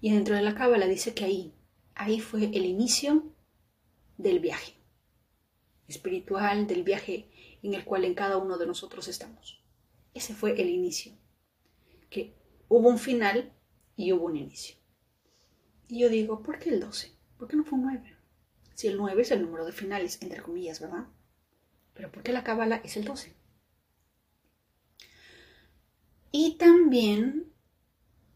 Y 0.00 0.12
dentro 0.12 0.34
de 0.34 0.42
la 0.42 0.54
cábala 0.54 0.86
dice 0.86 1.14
que 1.14 1.24
ahí, 1.24 1.54
ahí 2.02 2.20
fue 2.20 2.44
el 2.44 2.64
inicio 2.64 3.32
del 4.18 4.40
viaje 4.40 4.74
espiritual, 5.86 6.66
del 6.66 6.82
viaje 6.82 7.28
en 7.62 7.74
el 7.74 7.84
cual 7.84 8.04
en 8.04 8.14
cada 8.14 8.38
uno 8.38 8.58
de 8.58 8.66
nosotros 8.66 9.08
estamos. 9.08 9.62
Ese 10.14 10.34
fue 10.34 10.60
el 10.60 10.68
inicio. 10.68 11.12
Que 12.10 12.34
hubo 12.68 12.88
un 12.88 12.98
final 12.98 13.52
y 13.96 14.12
hubo 14.12 14.26
un 14.26 14.36
inicio. 14.36 14.76
Y 15.88 16.00
yo 16.00 16.08
digo, 16.08 16.42
¿por 16.42 16.58
qué 16.58 16.70
el 16.70 16.80
12? 16.80 17.12
¿Por 17.38 17.48
qué 17.48 17.56
no 17.56 17.64
fue 17.64 17.78
un 17.78 17.84
9? 17.84 18.16
Si 18.74 18.88
el 18.88 18.96
9 18.96 19.22
es 19.22 19.30
el 19.30 19.42
número 19.42 19.64
de 19.64 19.72
finales, 19.72 20.20
entre 20.22 20.42
comillas, 20.42 20.80
¿verdad? 20.80 21.06
Pero 21.94 22.10
¿por 22.10 22.22
qué 22.22 22.32
la 22.32 22.44
cábala 22.44 22.80
es 22.84 22.96
el 22.96 23.04
12? 23.04 23.34
Y 26.30 26.56
también 26.56 27.52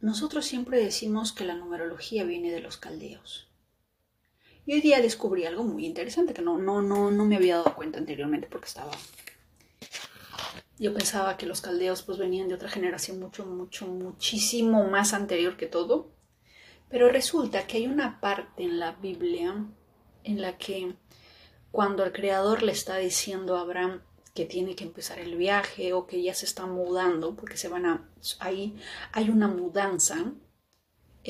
nosotros 0.01 0.45
siempre 0.45 0.79
decimos 0.79 1.33
que 1.33 1.45
la 1.45 1.55
numerología 1.55 2.25
viene 2.25 2.53
de 2.53 2.61
los 2.61 2.77
caldeos. 2.77 3.46
Y 4.67 4.73
hoy 4.75 4.81
día 4.81 5.01
descubrí 5.01 5.47
algo 5.47 5.63
muy 5.63 5.87
interesante 5.87 6.35
que 6.35 6.43
no, 6.43 6.59
no, 6.59 6.83
no, 6.83 7.13
no 7.13 7.25
me 7.25 7.37
había 7.37 7.59
dado 7.59 7.77
cuenta 7.77 8.01
anteriormente 8.01 8.49
porque 8.51 8.67
estaba... 8.67 8.91
Yo 10.79 10.93
pensaba 10.93 11.37
que 11.37 11.47
los 11.47 11.61
caldeos 11.61 12.03
pues 12.03 12.19
venían 12.19 12.49
de 12.49 12.55
otra 12.55 12.69
generación 12.69 13.21
mucho, 13.21 13.47
mucho, 13.47 13.87
muchísimo 13.87 14.85
más 14.89 15.15
anterior 15.15 15.57
que 15.57 15.67
todo. 15.67 16.11
Pero 16.89 17.09
resulta 17.09 17.67
que 17.67 17.79
hay 17.79 17.87
una 17.87 18.21
parte 18.21 18.65
en 18.65 18.81
la 18.81 18.93
Biblia 18.93 19.55
en 20.25 20.43
la 20.43 20.59
que 20.59 20.97
cuando 21.71 22.05
el 22.05 22.13
Creador 22.13 22.65
le 22.65 22.73
está 22.73 22.97
diciendo 22.97 23.57
a 23.57 23.61
Abraham 23.61 24.03
que 24.35 24.45
tiene 24.45 24.75
que 24.75 24.85
empezar 24.85 25.21
el 25.21 25.37
viaje 25.37 25.93
o 25.93 26.07
que 26.07 26.23
ya 26.23 26.35
se 26.35 26.45
está 26.45 26.67
mudando, 26.67 27.37
porque 27.37 27.57
se 27.57 27.69
van 27.69 27.87
a... 27.87 28.11
Ahí 28.41 28.77
hay 29.13 29.31
una 29.31 29.47
mudanza 29.47 30.33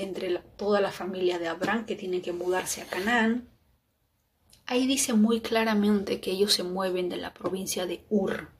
entre 0.03 0.39
toda 0.57 0.81
la 0.81 0.93
familia 0.93 1.39
de 1.39 1.49
Abraham 1.49 1.87
que 1.87 1.97
tienen 1.97 2.23
que 2.23 2.33
mudarse 2.33 2.83
a 2.83 2.87
Canaán. 2.87 3.49
ahí 4.67 4.87
dice 4.87 5.13
muy 5.13 5.41
claramente 5.41 6.21
que 6.21 6.33
ellos 6.33 6.53
se 6.53 6.63
mueven 6.63 7.09
de 7.09 7.17
la 7.17 7.33
provincia 7.33 7.87
de 7.87 8.05
Ur. 8.09 8.51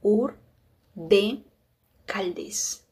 Ur 0.00 0.38
de 0.94 1.44
Caldes. 2.06 2.86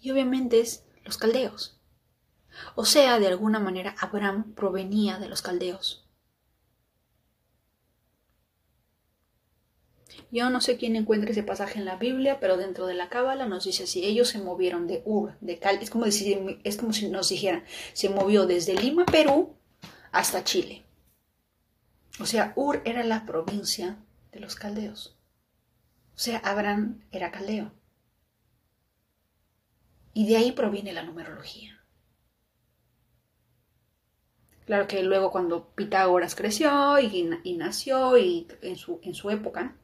Y 0.00 0.10
obviamente 0.10 0.60
es 0.60 0.84
los 1.04 1.18
caldeos. 1.18 1.78
O 2.74 2.84
sea, 2.84 3.18
de 3.18 3.26
alguna 3.26 3.58
manera 3.58 3.94
Abraham 3.98 4.54
provenía 4.54 5.18
de 5.18 5.28
los 5.28 5.42
caldeos. 5.42 6.05
Yo 10.32 10.50
no 10.50 10.60
sé 10.60 10.76
quién 10.76 10.96
encuentra 10.96 11.30
ese 11.30 11.42
pasaje 11.42 11.78
en 11.78 11.84
la 11.84 11.96
Biblia, 11.96 12.40
pero 12.40 12.56
dentro 12.56 12.86
de 12.86 12.94
la 12.94 13.08
Cábala 13.08 13.46
nos 13.46 13.64
dice 13.64 13.84
así, 13.84 14.04
ellos 14.04 14.28
se 14.28 14.40
movieron 14.40 14.86
de 14.86 15.02
Ur, 15.04 15.36
de 15.40 15.58
Cal, 15.58 15.78
es 15.80 15.90
como, 15.90 16.10
si 16.10 17.08
nos 17.08 17.28
dijeran, 17.28 17.64
se 17.92 18.08
movió 18.08 18.46
desde 18.46 18.74
Lima, 18.74 19.06
Perú, 19.06 19.56
hasta 20.10 20.42
Chile. 20.42 20.84
O 22.18 22.26
sea, 22.26 22.52
Ur 22.56 22.82
era 22.84 23.04
la 23.04 23.24
provincia 23.24 23.98
de 24.32 24.40
los 24.40 24.56
caldeos. 24.56 25.16
O 26.14 26.18
sea, 26.18 26.38
Abraham 26.38 27.04
era 27.12 27.30
caldeo. 27.30 27.72
Y 30.12 30.26
de 30.26 30.36
ahí 30.38 30.52
proviene 30.52 30.92
la 30.92 31.02
numerología. 31.02 31.84
Claro 34.64 34.88
que 34.88 35.02
luego 35.02 35.30
cuando 35.30 35.68
Pitágoras 35.74 36.34
creció 36.34 36.98
y, 36.98 37.22
nació 37.56 38.18
y 38.18 38.48
en 38.62 38.76
su, 38.76 38.98
en 39.02 39.14
su 39.14 39.30
época, 39.30 39.76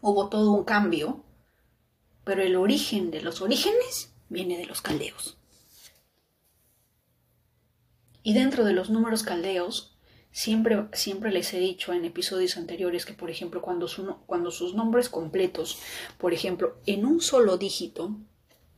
hubo 0.00 0.28
todo 0.28 0.52
un 0.52 0.64
cambio, 0.64 1.24
pero 2.24 2.42
el 2.42 2.56
origen 2.56 3.10
de 3.10 3.22
los 3.22 3.40
orígenes 3.40 4.12
viene 4.28 4.58
de 4.58 4.66
los 4.66 4.82
caldeos. 4.82 5.38
Y 8.22 8.34
dentro 8.34 8.64
de 8.64 8.74
los 8.74 8.90
números 8.90 9.22
caldeos, 9.22 9.96
siempre, 10.30 10.86
siempre 10.92 11.32
les 11.32 11.52
he 11.54 11.58
dicho 11.58 11.92
en 11.92 12.04
episodios 12.04 12.56
anteriores 12.56 13.06
que, 13.06 13.14
por 13.14 13.30
ejemplo, 13.30 13.62
cuando, 13.62 13.88
sus 13.88 14.74
nombres 14.74 15.08
completos, 15.08 15.78
por 16.18 16.34
ejemplo, 16.34 16.76
en 16.86 17.06
un 17.06 17.20
solo 17.20 17.56
dígito, 17.56 18.16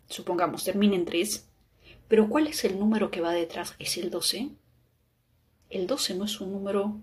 supongamos, 0.09 0.65
terminen 0.65 1.05
tres, 1.05 1.49
pero 2.09 2.29
¿cuál 2.29 2.47
es 2.47 2.65
el 2.65 2.79
número 2.79 3.11
que 3.11 3.21
va 3.21 3.33
detrás? 3.33 3.75
¿Es 3.79 3.97
el 3.97 4.11
12? 4.11 4.51
El 5.69 5.87
12 5.87 6.15
no 6.15 6.25
es 6.25 6.41
un 6.41 6.53
número 6.53 7.01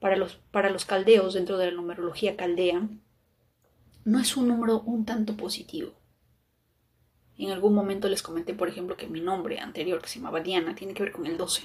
para 0.00 0.16
los, 0.16 0.36
para 0.50 0.70
los 0.70 0.84
caldeos 0.84 1.34
dentro 1.34 1.58
de 1.58 1.66
la 1.66 1.76
numerología 1.76 2.36
caldea, 2.36 2.88
no 4.08 4.18
es 4.18 4.38
un 4.38 4.48
número 4.48 4.80
un 4.80 5.04
tanto 5.04 5.36
positivo. 5.36 5.92
En 7.36 7.50
algún 7.50 7.74
momento 7.74 8.08
les 8.08 8.22
comenté, 8.22 8.54
por 8.54 8.68
ejemplo, 8.68 8.96
que 8.96 9.06
mi 9.06 9.20
nombre 9.20 9.60
anterior, 9.60 10.00
que 10.00 10.08
se 10.08 10.18
llamaba 10.18 10.40
Diana, 10.40 10.74
tiene 10.74 10.94
que 10.94 11.02
ver 11.02 11.12
con 11.12 11.26
el 11.26 11.36
12. 11.36 11.62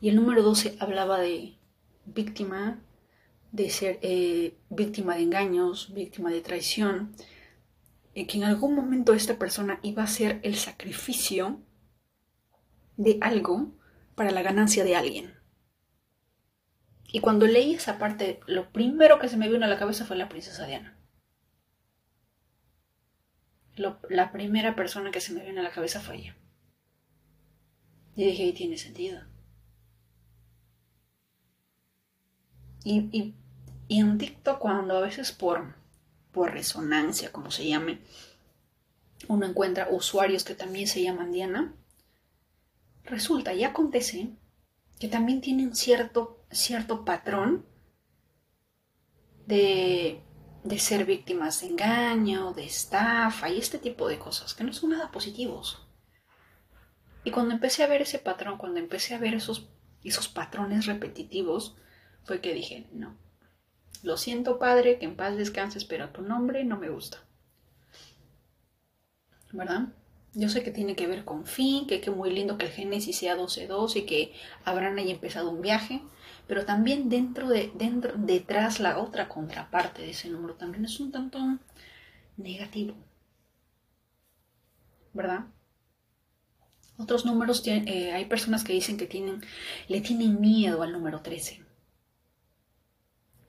Y 0.00 0.10
el 0.10 0.14
número 0.14 0.44
12 0.44 0.76
hablaba 0.78 1.18
de 1.18 1.56
víctima, 2.06 2.80
de 3.50 3.68
ser 3.68 3.98
eh, 4.02 4.54
víctima 4.70 5.16
de 5.16 5.22
engaños, 5.22 5.92
víctima 5.92 6.30
de 6.30 6.40
traición, 6.40 7.16
y 8.14 8.26
que 8.26 8.38
en 8.38 8.44
algún 8.44 8.76
momento 8.76 9.12
esta 9.12 9.40
persona 9.40 9.80
iba 9.82 10.02
a 10.02 10.06
hacer 10.06 10.38
el 10.44 10.54
sacrificio 10.54 11.60
de 12.96 13.18
algo 13.20 13.72
para 14.14 14.30
la 14.30 14.42
ganancia 14.42 14.84
de 14.84 14.94
alguien. 14.94 15.34
Y 17.12 17.18
cuando 17.18 17.48
leí 17.48 17.74
esa 17.74 17.98
parte, 17.98 18.38
lo 18.46 18.70
primero 18.70 19.18
que 19.18 19.28
se 19.28 19.36
me 19.36 19.48
vino 19.48 19.64
a 19.64 19.68
la 19.68 19.78
cabeza 19.78 20.04
fue 20.04 20.16
la 20.16 20.28
princesa 20.28 20.64
Diana 20.64 20.97
la 23.78 24.32
primera 24.32 24.74
persona 24.74 25.10
que 25.10 25.20
se 25.20 25.32
me 25.32 25.42
viene 25.42 25.60
a 25.60 25.64
la 25.64 25.72
cabeza 25.72 26.00
fue 26.00 26.16
ella. 26.16 26.36
Y 28.18 28.24
dije, 28.24 28.42
ahí 28.42 28.52
tiene 28.52 28.76
sentido. 28.76 29.22
Y, 32.82 33.08
y, 33.12 33.34
y, 33.86 34.00
en 34.00 34.18
TikTok, 34.18 34.58
cuando 34.58 34.96
a 34.96 35.00
veces 35.00 35.30
por, 35.30 35.76
por 36.32 36.52
resonancia, 36.52 37.30
como 37.30 37.52
se 37.52 37.68
llame, 37.68 38.00
uno 39.28 39.46
encuentra 39.46 39.88
usuarios 39.90 40.42
que 40.42 40.54
también 40.54 40.88
se 40.88 41.02
llaman 41.02 41.30
Diana, 41.30 41.74
resulta 43.04 43.54
y 43.54 43.62
acontece 43.62 44.30
que 44.98 45.06
también 45.06 45.40
tienen 45.40 45.76
cierto, 45.76 46.44
cierto 46.50 47.04
patrón 47.04 47.66
de 49.46 50.22
de 50.68 50.78
ser 50.78 51.06
víctimas 51.06 51.62
de 51.62 51.68
engaño, 51.68 52.52
de 52.52 52.64
estafa 52.64 53.48
y 53.48 53.58
este 53.58 53.78
tipo 53.78 54.06
de 54.06 54.18
cosas, 54.18 54.54
que 54.54 54.64
no 54.64 54.72
son 54.72 54.90
nada 54.90 55.10
positivos. 55.10 55.86
Y 57.24 57.30
cuando 57.30 57.54
empecé 57.54 57.82
a 57.82 57.88
ver 57.88 58.02
ese 58.02 58.18
patrón, 58.18 58.58
cuando 58.58 58.78
empecé 58.78 59.14
a 59.14 59.18
ver 59.18 59.34
esos, 59.34 59.68
esos 60.04 60.28
patrones 60.28 60.86
repetitivos, 60.86 61.76
fue 62.24 62.40
que 62.40 62.52
dije, 62.52 62.86
no, 62.92 63.16
lo 64.02 64.16
siento 64.16 64.58
padre, 64.58 64.98
que 64.98 65.06
en 65.06 65.16
paz 65.16 65.36
descanses, 65.36 65.84
pero 65.84 66.10
tu 66.10 66.22
nombre 66.22 66.64
no 66.64 66.76
me 66.76 66.90
gusta. 66.90 67.18
¿Verdad? 69.50 69.88
Yo 70.34 70.50
sé 70.50 70.62
que 70.62 70.70
tiene 70.70 70.94
que 70.94 71.06
ver 71.06 71.24
con 71.24 71.46
fin, 71.46 71.86
que 71.86 71.96
es 71.96 72.08
muy 72.08 72.30
lindo 72.30 72.58
que 72.58 72.66
el 72.66 72.72
Génesis 72.72 73.18
sea 73.18 73.36
12-2 73.36 73.96
y 73.96 74.02
que 74.02 74.34
habrán 74.64 74.98
ahí 74.98 75.10
empezado 75.10 75.50
un 75.50 75.62
viaje, 75.62 76.02
pero 76.48 76.64
también 76.64 77.10
dentro 77.10 77.48
de, 77.48 77.70
dentro, 77.74 78.14
detrás 78.16 78.80
la 78.80 78.98
otra 78.98 79.28
contraparte 79.28 80.02
de 80.02 80.10
ese 80.10 80.30
número 80.30 80.54
también 80.54 80.86
es 80.86 80.98
un 80.98 81.12
tanto 81.12 81.38
negativo. 82.38 82.96
¿Verdad? 85.12 85.44
Otros 86.96 87.26
números, 87.26 87.62
eh, 87.66 88.12
hay 88.12 88.24
personas 88.24 88.64
que 88.64 88.72
dicen 88.72 88.96
que 88.96 89.06
tienen, 89.06 89.42
le 89.88 90.00
tienen 90.00 90.40
miedo 90.40 90.82
al 90.82 90.92
número 90.92 91.20
13. 91.20 91.62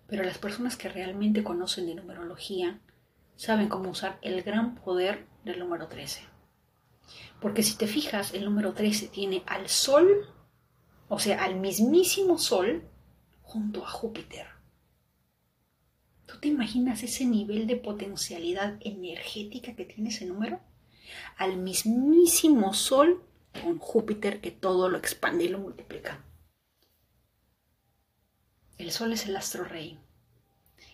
Pero 0.08 0.24
las 0.24 0.38
personas 0.38 0.76
que 0.76 0.90
realmente 0.90 1.44
conocen 1.44 1.86
de 1.86 1.96
numerología 1.96 2.82
saben 3.38 3.70
cómo 3.70 3.90
usar 3.90 4.20
el 4.22 4.44
gran 4.44 4.76
poder 4.76 5.26
del 5.46 5.60
número 5.60 5.88
13. 5.88 6.22
Porque 7.40 7.64
si 7.64 7.78
te 7.78 7.88
fijas, 7.88 8.34
el 8.34 8.44
número 8.44 8.74
13 8.74 9.08
tiene 9.08 9.42
al 9.48 9.70
Sol 9.70 10.28
o 11.10 11.20
sea, 11.20 11.44
al 11.44 11.60
mismísimo 11.60 12.38
Sol 12.38 12.84
junto 13.42 13.84
a 13.84 13.90
Júpiter. 13.90 14.46
¿Tú 16.28 16.40
te 16.40 16.48
imaginas 16.48 17.02
ese 17.02 17.26
nivel 17.26 17.66
de 17.66 17.76
potencialidad 17.76 18.78
energética 18.82 19.76
que 19.76 19.86
tiene 19.86 20.12
ese 20.12 20.28
número? 20.28 20.62
Al 21.36 21.58
mismísimo 21.58 22.76
Sol 22.76 23.24
con 23.64 23.80
Júpiter 23.80 24.40
que 24.40 24.52
todo 24.52 24.88
lo 24.88 25.00
expande 25.00 25.46
y 25.46 25.50
lo 25.50 25.58
multiplica. 25.58 26.24
El 28.78 28.92
Sol 28.92 29.12
es 29.12 29.26
el 29.26 29.36
astro 29.36 29.64
rey 29.64 30.00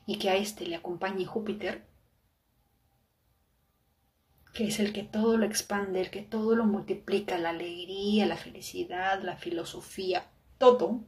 y 0.08 0.18
que 0.18 0.30
a 0.30 0.38
este 0.38 0.66
le 0.66 0.78
acompañe 0.78 1.26
Júpiter 1.26 1.86
que 4.56 4.68
es 4.68 4.80
el 4.80 4.94
que 4.94 5.04
todo 5.04 5.38
lo 5.38 5.46
expande, 5.46 6.00
el 6.00 6.10
que 6.10 6.22
todo 6.22 6.56
lo 6.56 6.64
multiplica, 6.64 7.38
la 7.38 7.50
alegría, 7.50 8.26
la 8.26 8.38
felicidad, 8.38 9.22
la 9.22 9.36
filosofía, 9.36 10.32
todo, 10.58 11.04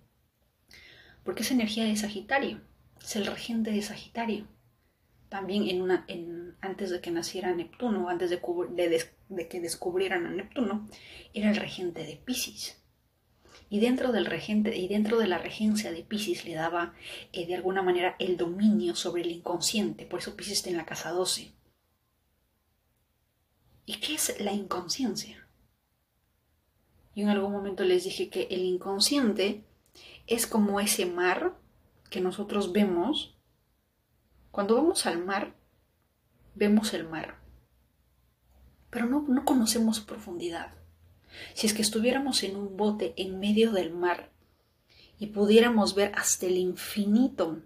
porque 1.23 1.43
es 1.43 1.51
energía 1.51 1.85
de 1.85 1.95
Sagitario, 1.95 2.59
es 3.01 3.15
el 3.15 3.25
regente 3.25 3.71
de 3.71 3.81
Sagitario. 3.81 4.47
También 5.29 5.69
en 5.69 5.81
una, 5.81 6.05
antes 6.59 6.89
de 6.89 6.99
que 6.99 7.09
naciera 7.09 7.55
Neptuno, 7.55 8.09
antes 8.09 8.29
de, 8.29 8.41
que 9.47 9.61
descubrieran 9.61 10.25
a 10.25 10.31
Neptuno, 10.31 10.85
era 11.33 11.49
el 11.49 11.55
regente 11.55 12.03
de 12.05 12.17
Pisces. 12.17 12.83
Y 13.69 13.79
dentro 13.79 14.11
del 14.11 14.25
regente 14.25 14.75
y 14.75 14.89
dentro 14.89 15.19
de 15.19 15.27
la 15.27 15.37
regencia 15.37 15.93
de 15.93 16.03
Pisces 16.03 16.43
le 16.43 16.53
daba 16.53 16.93
eh, 17.31 17.47
de 17.47 17.55
alguna 17.55 17.81
manera 17.81 18.17
el 18.19 18.35
dominio 18.35 18.93
sobre 18.95 19.21
el 19.21 19.31
inconsciente. 19.31 20.05
Por 20.05 20.19
eso 20.19 20.35
Pisces 20.35 20.57
está 20.57 20.69
en 20.69 20.77
la 20.77 20.85
casa 20.85 21.11
12. 21.11 21.56
¿Y 23.89 24.01
qué 24.01 24.15
es 24.15 24.35
la 24.41 24.51
inconsciencia? 24.51 25.47
Yo 27.15 27.23
en 27.23 27.29
algún 27.29 27.53
momento 27.53 27.85
les 27.85 28.03
dije 28.03 28.29
que 28.29 28.43
el 28.51 28.59
inconsciente 28.63 29.63
es 30.27 30.45
como 30.45 30.81
ese 30.81 31.05
mar 31.05 31.57
que 32.09 32.19
nosotros 32.19 32.73
vemos. 32.73 33.37
Cuando 34.51 34.75
vamos 34.75 35.05
al 35.05 35.23
mar, 35.23 35.55
vemos 36.53 36.93
el 36.93 37.07
mar, 37.07 37.39
pero 38.89 39.05
no, 39.05 39.21
no 39.21 39.45
conocemos 39.45 40.01
profundidad. 40.01 40.73
Si 41.53 41.65
es 41.65 41.73
que 41.73 41.81
estuviéramos 41.81 42.43
en 42.43 42.57
un 42.57 42.75
bote 42.75 43.13
en 43.15 43.39
medio 43.39 43.71
del 43.71 43.93
mar 43.93 44.33
y 45.17 45.27
pudiéramos 45.27 45.95
ver 45.95 46.11
hasta 46.15 46.45
el 46.45 46.57
infinito, 46.57 47.61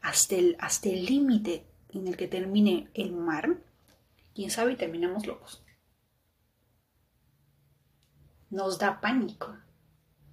hasta 0.00 0.36
el 0.36 0.56
hasta 0.58 0.88
el 0.88 1.04
límite 1.04 1.66
en 1.90 2.08
el 2.08 2.16
que 2.16 2.28
termine 2.28 2.88
el 2.94 3.12
mar, 3.12 3.58
quién 4.34 4.50
sabe 4.50 4.72
y 4.72 4.76
terminamos 4.76 5.26
locos. 5.26 5.64
Nos 8.50 8.78
da 8.78 9.00
pánico, 9.00 9.56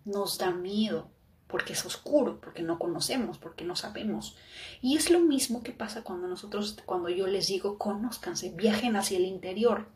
nos 0.06 0.38
da 0.38 0.52
miedo, 0.52 1.12
porque 1.48 1.74
es 1.74 1.86
oscuro, 1.86 2.40
porque 2.40 2.62
no 2.62 2.80
conocemos, 2.80 3.38
porque 3.38 3.64
no 3.66 3.76
sabemos. 3.76 4.38
Y 4.82 4.96
es 4.98 5.10
lo 5.10 5.20
mismo 5.20 5.64
que 5.64 5.72
pasa 5.72 6.04
cuando 6.04 6.28
nosotros, 6.28 6.78
cuando 6.86 7.10
yo 7.10 7.28
les 7.28 7.48
digo, 7.48 7.78
conózcanse, 7.78 8.52
viajen 8.52 8.96
hacia 8.96 9.18
el 9.18 9.26
interior. 9.26 9.92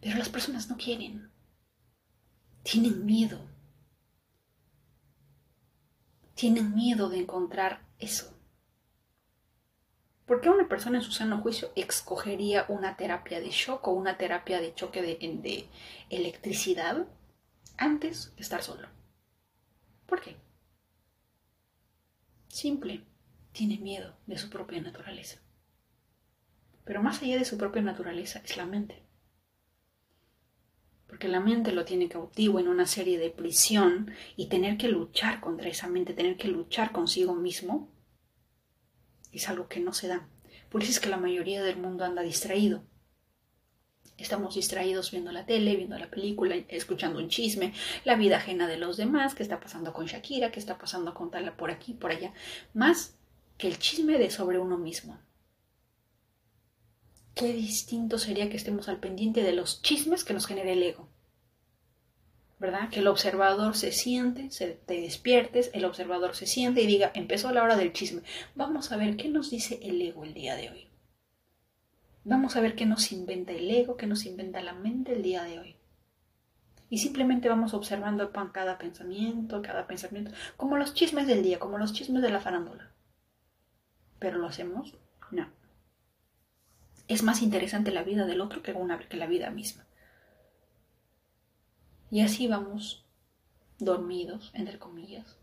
Pero 0.00 0.18
las 0.18 0.28
personas 0.28 0.68
no 0.68 0.76
quieren, 0.76 1.30
tienen 2.62 3.04
miedo. 3.04 3.56
tienen 6.36 6.74
miedo 6.74 7.08
de 7.08 7.18
encontrar 7.18 7.88
eso. 7.98 8.35
¿Por 10.26 10.40
qué 10.40 10.50
una 10.50 10.68
persona 10.68 10.98
en 10.98 11.04
su 11.04 11.12
sano 11.12 11.40
juicio 11.40 11.70
escogería 11.76 12.66
una 12.68 12.96
terapia 12.96 13.40
de 13.40 13.50
shock 13.50 13.86
o 13.86 13.92
una 13.92 14.18
terapia 14.18 14.60
de 14.60 14.74
choque 14.74 15.00
de, 15.00 15.16
de 15.40 15.68
electricidad 16.10 17.06
antes 17.76 18.34
de 18.34 18.42
estar 18.42 18.60
solo? 18.60 18.88
¿Por 20.06 20.20
qué? 20.20 20.36
Simple, 22.48 23.04
tiene 23.52 23.78
miedo 23.78 24.16
de 24.26 24.36
su 24.36 24.50
propia 24.50 24.80
naturaleza. 24.80 25.38
Pero 26.84 27.02
más 27.02 27.22
allá 27.22 27.38
de 27.38 27.44
su 27.44 27.56
propia 27.56 27.82
naturaleza 27.82 28.40
es 28.44 28.56
la 28.56 28.66
mente. 28.66 29.02
Porque 31.06 31.28
la 31.28 31.38
mente 31.38 31.70
lo 31.70 31.84
tiene 31.84 32.08
cautivo 32.08 32.58
en 32.58 32.66
una 32.66 32.86
serie 32.86 33.18
de 33.18 33.30
prisión 33.30 34.10
y 34.36 34.48
tener 34.48 34.76
que 34.76 34.88
luchar 34.88 35.40
contra 35.40 35.68
esa 35.68 35.86
mente, 35.86 36.14
tener 36.14 36.36
que 36.36 36.48
luchar 36.48 36.90
consigo 36.90 37.34
mismo, 37.34 37.95
es 39.36 39.48
algo 39.48 39.68
que 39.68 39.80
no 39.80 39.92
se 39.92 40.08
da. 40.08 40.28
Por 40.70 40.82
eso 40.82 40.90
es 40.90 41.00
que 41.00 41.08
la 41.08 41.16
mayoría 41.16 41.62
del 41.62 41.76
mundo 41.76 42.04
anda 42.04 42.22
distraído. 42.22 42.84
Estamos 44.18 44.54
distraídos 44.54 45.10
viendo 45.10 45.30
la 45.30 45.44
tele, 45.44 45.76
viendo 45.76 45.98
la 45.98 46.10
película, 46.10 46.56
escuchando 46.68 47.18
un 47.18 47.28
chisme, 47.28 47.74
la 48.04 48.16
vida 48.16 48.38
ajena 48.38 48.66
de 48.66 48.78
los 48.78 48.96
demás, 48.96 49.34
qué 49.34 49.42
está 49.42 49.60
pasando 49.60 49.92
con 49.92 50.06
Shakira, 50.06 50.50
qué 50.50 50.58
está 50.58 50.78
pasando 50.78 51.12
con 51.12 51.30
tal 51.30 51.54
por 51.54 51.70
aquí, 51.70 51.92
por 51.92 52.10
allá, 52.10 52.32
más 52.72 53.16
que 53.58 53.68
el 53.68 53.78
chisme 53.78 54.18
de 54.18 54.30
sobre 54.30 54.58
uno 54.58 54.78
mismo. 54.78 55.18
Qué 57.34 57.52
distinto 57.52 58.18
sería 58.18 58.48
que 58.48 58.56
estemos 58.56 58.88
al 58.88 58.98
pendiente 58.98 59.42
de 59.42 59.52
los 59.52 59.82
chismes 59.82 60.24
que 60.24 60.32
nos 60.32 60.46
genera 60.46 60.72
el 60.72 60.82
ego. 60.82 61.10
¿Verdad? 62.58 62.88
Que 62.88 63.00
el 63.00 63.06
observador 63.06 63.76
se 63.76 63.92
siente, 63.92 64.50
se 64.50 64.68
te 64.68 65.00
despiertes, 65.00 65.70
el 65.74 65.84
observador 65.84 66.34
se 66.34 66.46
siente 66.46 66.82
y 66.82 66.86
diga, 66.86 67.10
empezó 67.14 67.52
la 67.52 67.62
hora 67.62 67.76
del 67.76 67.92
chisme. 67.92 68.22
Vamos 68.54 68.92
a 68.92 68.96
ver 68.96 69.16
qué 69.16 69.28
nos 69.28 69.50
dice 69.50 69.78
el 69.82 70.00
ego 70.00 70.24
el 70.24 70.32
día 70.32 70.56
de 70.56 70.70
hoy. 70.70 70.88
Vamos 72.24 72.56
a 72.56 72.60
ver 72.60 72.74
qué 72.74 72.86
nos 72.86 73.12
inventa 73.12 73.52
el 73.52 73.70
ego, 73.70 73.96
qué 73.96 74.06
nos 74.06 74.24
inventa 74.24 74.62
la 74.62 74.72
mente 74.72 75.12
el 75.12 75.22
día 75.22 75.42
de 75.42 75.58
hoy. 75.58 75.76
Y 76.88 76.98
simplemente 76.98 77.48
vamos 77.48 77.74
observando 77.74 78.32
cada 78.52 78.78
pensamiento, 78.78 79.60
cada 79.60 79.86
pensamiento, 79.86 80.30
como 80.56 80.78
los 80.78 80.94
chismes 80.94 81.26
del 81.26 81.42
día, 81.42 81.58
como 81.58 81.78
los 81.78 81.92
chismes 81.92 82.22
de 82.22 82.30
la 82.30 82.40
farándula. 82.40 82.90
¿Pero 84.18 84.38
lo 84.38 84.46
hacemos? 84.46 84.94
No 85.30 85.46
es 87.08 87.22
más 87.22 87.42
interesante 87.42 87.92
la 87.92 88.02
vida 88.02 88.26
del 88.26 88.40
otro 88.40 88.62
que, 88.62 88.74
la 89.16 89.26
vida 89.26 89.50
misma. 89.50 89.85
Y 92.10 92.20
así 92.20 92.46
vamos 92.46 93.04
dormidos, 93.78 94.50
entre 94.54 94.78
comillas. 94.78 95.38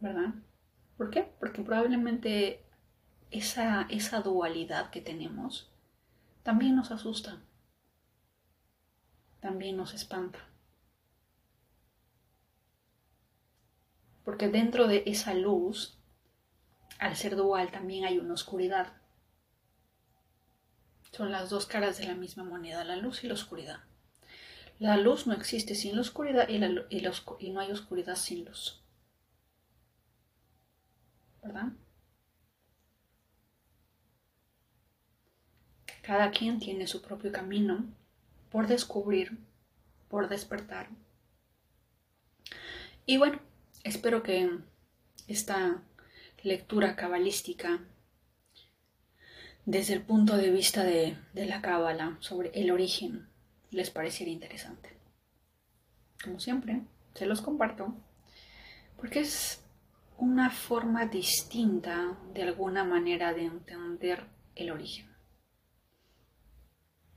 ¿Verdad? 0.00 0.34
¿Por 0.96 1.10
qué? 1.10 1.22
Porque 1.40 1.62
probablemente 1.62 2.64
esa, 3.30 3.82
esa 3.90 4.20
dualidad 4.20 4.90
que 4.90 5.00
tenemos 5.00 5.70
también 6.42 6.76
nos 6.76 6.90
asusta, 6.90 7.40
también 9.40 9.76
nos 9.76 9.94
espanta. 9.94 10.38
Porque 14.24 14.48
dentro 14.48 14.86
de 14.86 15.02
esa 15.06 15.34
luz, 15.34 15.98
al 16.98 17.16
ser 17.16 17.36
dual, 17.36 17.70
también 17.70 18.04
hay 18.04 18.18
una 18.18 18.34
oscuridad. 18.34 18.92
Son 21.12 21.30
las 21.30 21.50
dos 21.50 21.66
caras 21.66 21.98
de 21.98 22.06
la 22.06 22.14
misma 22.14 22.44
moneda, 22.44 22.84
la 22.84 22.96
luz 22.96 23.24
y 23.24 23.28
la 23.28 23.34
oscuridad. 23.34 23.80
La 24.78 24.96
luz 24.96 25.26
no 25.26 25.34
existe 25.34 25.74
sin 25.74 25.94
la 25.94 26.02
oscuridad 26.02 26.48
y, 26.48 26.58
no 26.58 27.60
hay 27.60 27.70
oscuridad 27.70 28.16
sin 28.16 28.44
luz. 28.44 28.82
¿Verdad? 31.42 31.72
Cada 36.02 36.30
quien 36.30 36.58
tiene 36.58 36.86
su 36.86 37.00
propio 37.00 37.32
camino 37.32 37.86
por 38.50 38.66
descubrir, 38.66 39.38
por 40.08 40.28
despertar. 40.28 40.90
Y 43.06 43.16
bueno, 43.16 43.40
espero 43.84 44.22
que 44.22 44.58
esta 45.28 45.82
lectura 46.42 46.94
cabalística 46.96 47.80
desde 49.66 49.94
el 49.94 50.02
punto 50.02 50.36
de 50.36 50.50
vista 50.50 50.84
de, 50.84 51.16
la 51.32 51.62
cábala 51.62 52.18
sobre 52.20 52.50
el 52.54 52.70
origen 52.70 53.28
les 53.74 53.90
pareciera 53.90 54.30
interesante. 54.30 54.96
Como 56.22 56.40
siempre, 56.40 56.82
se 57.14 57.26
los 57.26 57.42
comparto 57.42 57.94
porque 58.96 59.20
es 59.20 59.62
una 60.16 60.50
forma 60.50 61.06
distinta 61.06 62.16
de 62.32 62.44
alguna 62.44 62.84
manera 62.84 63.34
de 63.34 63.44
entender 63.44 64.24
el 64.54 64.70
origen. 64.70 65.12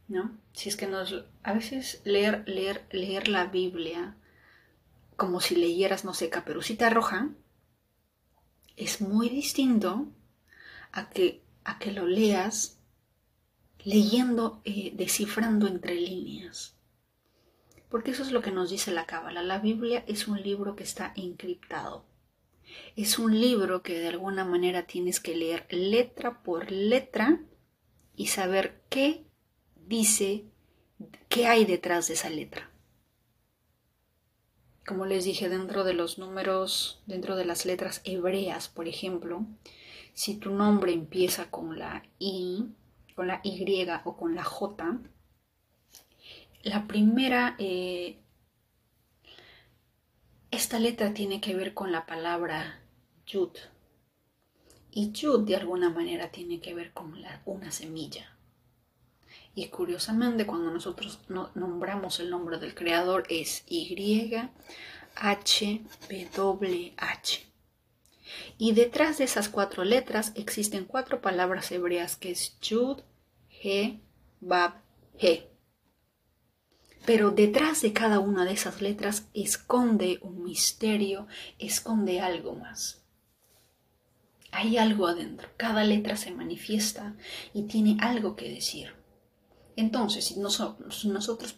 ¿No? 0.08 0.38
Si 0.54 0.70
es 0.70 0.76
que 0.78 0.88
nos 0.88 1.26
a 1.44 1.54
veces 1.54 2.02
leer 2.06 2.44
leer 2.48 2.86
leer 2.92 3.28
la 3.28 3.46
Biblia 3.46 4.16
como 5.18 5.42
si 5.42 5.56
leyeras 5.56 6.06
no 6.06 6.14
sé 6.14 6.30
Caperucita 6.30 6.90
Roja 6.90 7.30
es 8.78 9.02
muy 9.02 9.28
distinto 9.28 10.08
a 10.94 11.10
que 11.10 11.44
a 11.66 11.78
que 11.78 11.92
lo 11.92 12.08
leas 12.08 12.77
leyendo, 13.88 14.60
eh, 14.66 14.92
descifrando 14.96 15.66
entre 15.66 15.96
líneas. 15.96 16.76
Porque 17.88 18.12
eso 18.12 18.22
es 18.22 18.34
lo 18.34 18.42
que 18.42 18.52
nos 18.52 18.70
dice 18.70 18.92
la 18.92 19.06
Cábala. 19.06 19.42
La 19.42 19.60
Biblia 19.60 20.04
es 20.08 20.28
un 20.28 20.42
libro 20.42 20.76
que 20.76 20.84
está 20.84 21.14
encriptado. 21.16 22.04
Es 22.98 23.18
un 23.18 23.40
libro 23.40 23.84
que 23.84 23.98
de 23.98 24.10
alguna 24.10 24.44
manera 24.44 24.88
tienes 24.88 25.22
que 25.22 25.38
leer 25.38 25.68
letra 25.70 26.44
por 26.44 26.70
letra 26.70 27.40
y 28.14 28.28
saber 28.28 28.82
qué 28.90 29.24
dice, 29.86 30.44
qué 31.30 31.48
hay 31.48 31.64
detrás 31.64 32.10
de 32.10 32.16
esa 32.16 32.30
letra. 32.30 32.70
Como 34.86 35.06
les 35.06 35.24
dije, 35.24 35.48
dentro 35.48 35.86
de 35.86 35.94
los 35.94 36.18
números, 36.18 37.02
dentro 37.06 37.38
de 37.38 37.46
las 37.46 37.66
letras 37.66 38.02
hebreas, 38.04 38.68
por 38.68 38.90
ejemplo, 38.90 39.46
si 40.14 40.36
tu 40.36 40.50
nombre 40.50 40.92
empieza 40.92 41.50
con 41.50 41.80
la 41.80 42.04
I, 42.20 42.66
con 43.18 43.26
la 43.26 43.42
Y 43.44 43.88
o 44.04 44.16
con 44.16 44.36
la 44.36 44.44
J, 44.44 45.00
la 46.62 46.86
primera, 46.86 47.56
eh, 47.58 48.22
esta 50.52 50.78
letra 50.78 51.16
tiene 51.16 51.42
que 51.42 51.56
ver 51.56 51.74
con 51.74 51.92
la 51.92 52.06
palabra 52.06 52.80
Yud. 53.26 53.58
Y 54.92 55.14
Yud 55.14 55.48
de 55.48 55.56
alguna 55.56 55.90
manera 55.90 56.30
tiene 56.30 56.60
que 56.60 56.76
ver 56.76 56.94
con 56.94 57.16
una 57.46 57.72
semilla. 57.72 58.38
Y 59.56 59.70
curiosamente 59.70 60.46
cuando 60.46 60.70
nosotros 60.70 61.20
nombramos 61.28 62.20
el 62.20 62.30
nombre 62.30 62.60
del 62.60 62.76
creador 62.76 63.24
es 63.30 63.64
Y 63.68 64.32
H 65.16 65.82
W 66.36 66.94
H. 66.98 67.47
Y 68.58 68.74
detrás 68.74 69.18
de 69.18 69.26
esas 69.26 69.50
cuatro 69.50 69.84
letras 69.84 70.32
existen 70.36 70.86
cuatro 70.86 71.22
palabras 71.22 71.72
hebreas 71.72 72.16
que 72.16 72.32
es 72.32 72.60
Yud, 72.60 73.02
He, 73.50 74.00
Bab, 74.40 74.82
He. 75.18 75.50
Pero 77.06 77.32
detrás 77.32 77.82
de 77.82 77.94
cada 77.94 78.20
una 78.20 78.44
de 78.44 78.52
esas 78.52 78.82
letras 78.82 79.30
esconde 79.34 80.20
un 80.22 80.44
misterio, 80.44 81.28
esconde 81.58 82.20
algo 82.20 82.54
más. 82.56 83.04
Hay 84.52 84.78
algo 84.78 85.08
adentro. 85.08 85.50
Cada 85.58 85.84
letra 85.84 86.18
se 86.18 86.32
manifiesta 86.32 87.16
y 87.54 87.64
tiene 87.64 87.98
algo 88.02 88.36
que 88.36 88.50
decir. 88.50 88.94
Entonces, 89.76 90.26
si 90.26 90.40
nosotros, 90.40 91.06
nosotros 91.06 91.56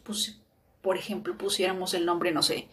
por 0.81 0.97
ejemplo, 0.97 1.37
pusiéramos 1.37 1.93
el 1.93 2.05
nombre, 2.05 2.31
no 2.31 2.43
sé, 2.43 2.67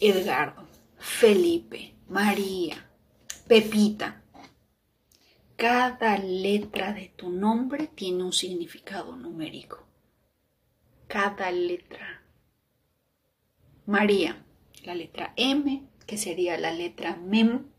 Edgardo, 0.00 0.66
Felipe, 0.98 1.94
María, 2.08 2.87
Pepita. 3.48 4.22
Cada 5.56 6.18
letra 6.18 6.92
de 6.92 7.10
tu 7.16 7.30
nombre 7.30 7.86
tiene 7.86 8.22
un 8.22 8.34
significado 8.34 9.16
numérico. 9.16 9.86
Cada 11.06 11.50
letra. 11.50 12.22
María, 13.86 14.44
la 14.84 14.94
letra 14.94 15.32
M, 15.36 15.88
que 16.06 16.18
sería 16.18 16.58
la 16.58 16.72
letra 16.72 17.16
MEM, 17.16 17.70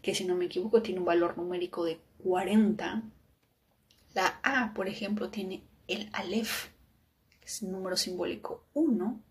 que 0.00 0.14
si 0.14 0.24
no 0.24 0.36
me 0.36 0.46
equivoco 0.46 0.80
tiene 0.80 1.00
un 1.00 1.06
valor 1.06 1.36
numérico 1.36 1.84
de 1.84 2.00
40. 2.24 3.02
La 4.14 4.40
A, 4.42 4.72
por 4.72 4.88
ejemplo, 4.88 5.28
tiene 5.28 5.64
el 5.86 6.08
Aleph, 6.14 6.68
que 7.42 7.46
es 7.46 7.60
un 7.60 7.72
número 7.72 7.98
simbólico 7.98 8.64
1. 8.72 9.22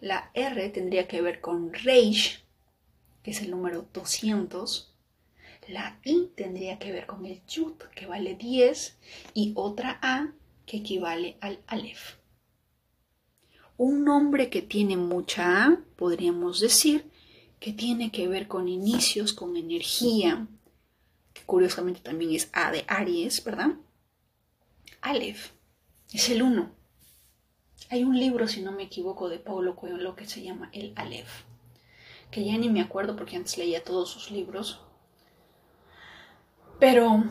La 0.00 0.32
R 0.34 0.68
tendría 0.70 1.06
que 1.06 1.22
ver 1.22 1.40
con 1.40 1.72
Reish, 1.72 2.43
que 3.24 3.32
es 3.32 3.40
el 3.40 3.50
número 3.50 3.88
200. 3.92 4.94
La 5.68 5.98
I 6.04 6.30
tendría 6.36 6.78
que 6.78 6.92
ver 6.92 7.06
con 7.06 7.24
el 7.24 7.44
Yud, 7.46 7.72
que 7.96 8.06
vale 8.06 8.34
10, 8.34 8.98
y 9.32 9.52
otra 9.56 9.98
A, 10.02 10.32
que 10.66 10.76
equivale 10.76 11.38
al 11.40 11.58
Aleph. 11.66 12.16
Un 13.76 14.04
nombre 14.04 14.50
que 14.50 14.62
tiene 14.62 14.96
mucha 14.96 15.64
A, 15.64 15.80
podríamos 15.96 16.60
decir 16.60 17.10
que 17.58 17.72
tiene 17.72 18.12
que 18.12 18.28
ver 18.28 18.46
con 18.46 18.68
inicios, 18.68 19.32
con 19.32 19.56
energía, 19.56 20.46
que 21.32 21.42
curiosamente 21.44 22.00
también 22.00 22.32
es 22.32 22.50
A 22.52 22.70
de 22.70 22.84
Aries, 22.86 23.42
¿verdad? 23.42 23.70
Aleph 25.00 25.50
es 26.12 26.28
el 26.28 26.42
uno. 26.42 26.72
Hay 27.88 28.04
un 28.04 28.18
libro, 28.18 28.48
si 28.48 28.60
no 28.60 28.72
me 28.72 28.84
equivoco, 28.84 29.30
de 29.30 29.38
Paulo 29.38 29.76
Coelho 29.76 30.14
que 30.14 30.26
se 30.26 30.42
llama 30.42 30.68
El 30.72 30.92
Aleph, 30.96 31.44
que 32.34 32.44
ya 32.44 32.58
ni 32.58 32.68
me 32.68 32.80
acuerdo 32.80 33.14
porque 33.14 33.36
antes 33.36 33.56
leía 33.58 33.84
todos 33.84 34.10
sus 34.10 34.32
libros, 34.32 34.80
pero 36.80 37.22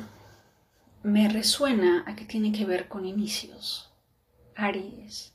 me 1.04 1.28
resuena 1.28 2.06
a 2.08 2.16
que 2.16 2.24
tiene 2.24 2.54
que 2.54 2.64
ver 2.64 2.88
con 2.88 3.06
inicios, 3.06 3.91
Aries. 4.56 5.34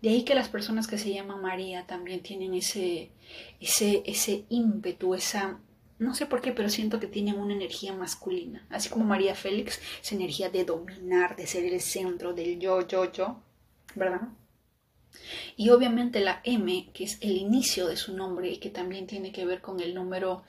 De 0.00 0.10
ahí 0.10 0.22
que 0.22 0.36
las 0.36 0.48
personas 0.48 0.86
que 0.86 0.98
se 0.98 1.12
llaman 1.12 1.42
María 1.42 1.88
también 1.88 2.22
tienen 2.22 2.54
ese, 2.54 3.10
ese, 3.58 4.04
ese 4.06 4.44
ímpetu, 4.48 5.16
esa, 5.16 5.58
no 5.98 6.14
sé 6.14 6.26
por 6.26 6.40
qué, 6.40 6.52
pero 6.52 6.68
siento 6.68 7.00
que 7.00 7.08
tienen 7.08 7.40
una 7.40 7.54
energía 7.54 7.92
masculina. 7.94 8.64
Así 8.70 8.90
como 8.90 9.04
María 9.04 9.34
Félix, 9.34 9.80
esa 10.00 10.14
energía 10.14 10.50
de 10.50 10.64
dominar, 10.64 11.34
de 11.34 11.48
ser 11.48 11.64
el 11.64 11.80
centro 11.80 12.32
del 12.32 12.60
yo, 12.60 12.86
yo, 12.86 13.10
yo, 13.10 13.40
¿verdad? 13.96 14.28
Y 15.56 15.70
obviamente 15.70 16.20
la 16.20 16.40
M, 16.44 16.90
que 16.92 17.04
es 17.04 17.18
el 17.20 17.36
inicio 17.36 17.86
de 17.86 17.96
su 17.96 18.16
nombre 18.16 18.50
y 18.50 18.58
que 18.58 18.70
también 18.70 19.06
tiene 19.06 19.32
que 19.32 19.44
ver 19.44 19.60
con 19.60 19.80
el 19.80 19.94
número 19.94 20.44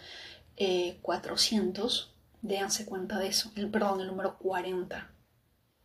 400, 1.01 2.11
eh, 2.11 2.16
Déanse 2.41 2.86
cuenta 2.86 3.18
de 3.18 3.28
eso. 3.28 3.51
El, 3.55 3.72
perdón, 3.72 4.01
el 4.01 4.07
número 4.07 4.38
40. 4.38 5.09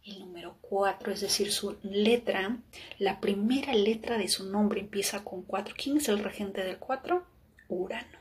El 0.04 0.18
número 0.18 0.58
4, 0.60 1.12
es 1.12 1.20
decir, 1.20 1.52
su 1.52 1.78
letra, 1.82 2.58
la 2.98 3.20
primera 3.20 3.72
letra 3.74 4.18
de 4.18 4.28
su 4.28 4.50
nombre 4.50 4.80
empieza 4.80 5.24
con 5.24 5.42
4. 5.42 5.74
¿Quién 5.76 5.96
es 5.96 6.08
el 6.08 6.18
regente 6.18 6.62
del 6.62 6.78
4? 6.78 7.24
Urano. 7.68 8.18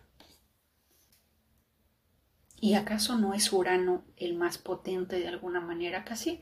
¿Y 2.61 2.73
acaso 2.73 3.17
no 3.17 3.33
es 3.33 3.51
Urano 3.53 4.03
el 4.17 4.35
más 4.35 4.57
potente 4.57 5.19
de 5.19 5.27
alguna 5.27 5.61
manera? 5.61 6.03
Casi 6.03 6.41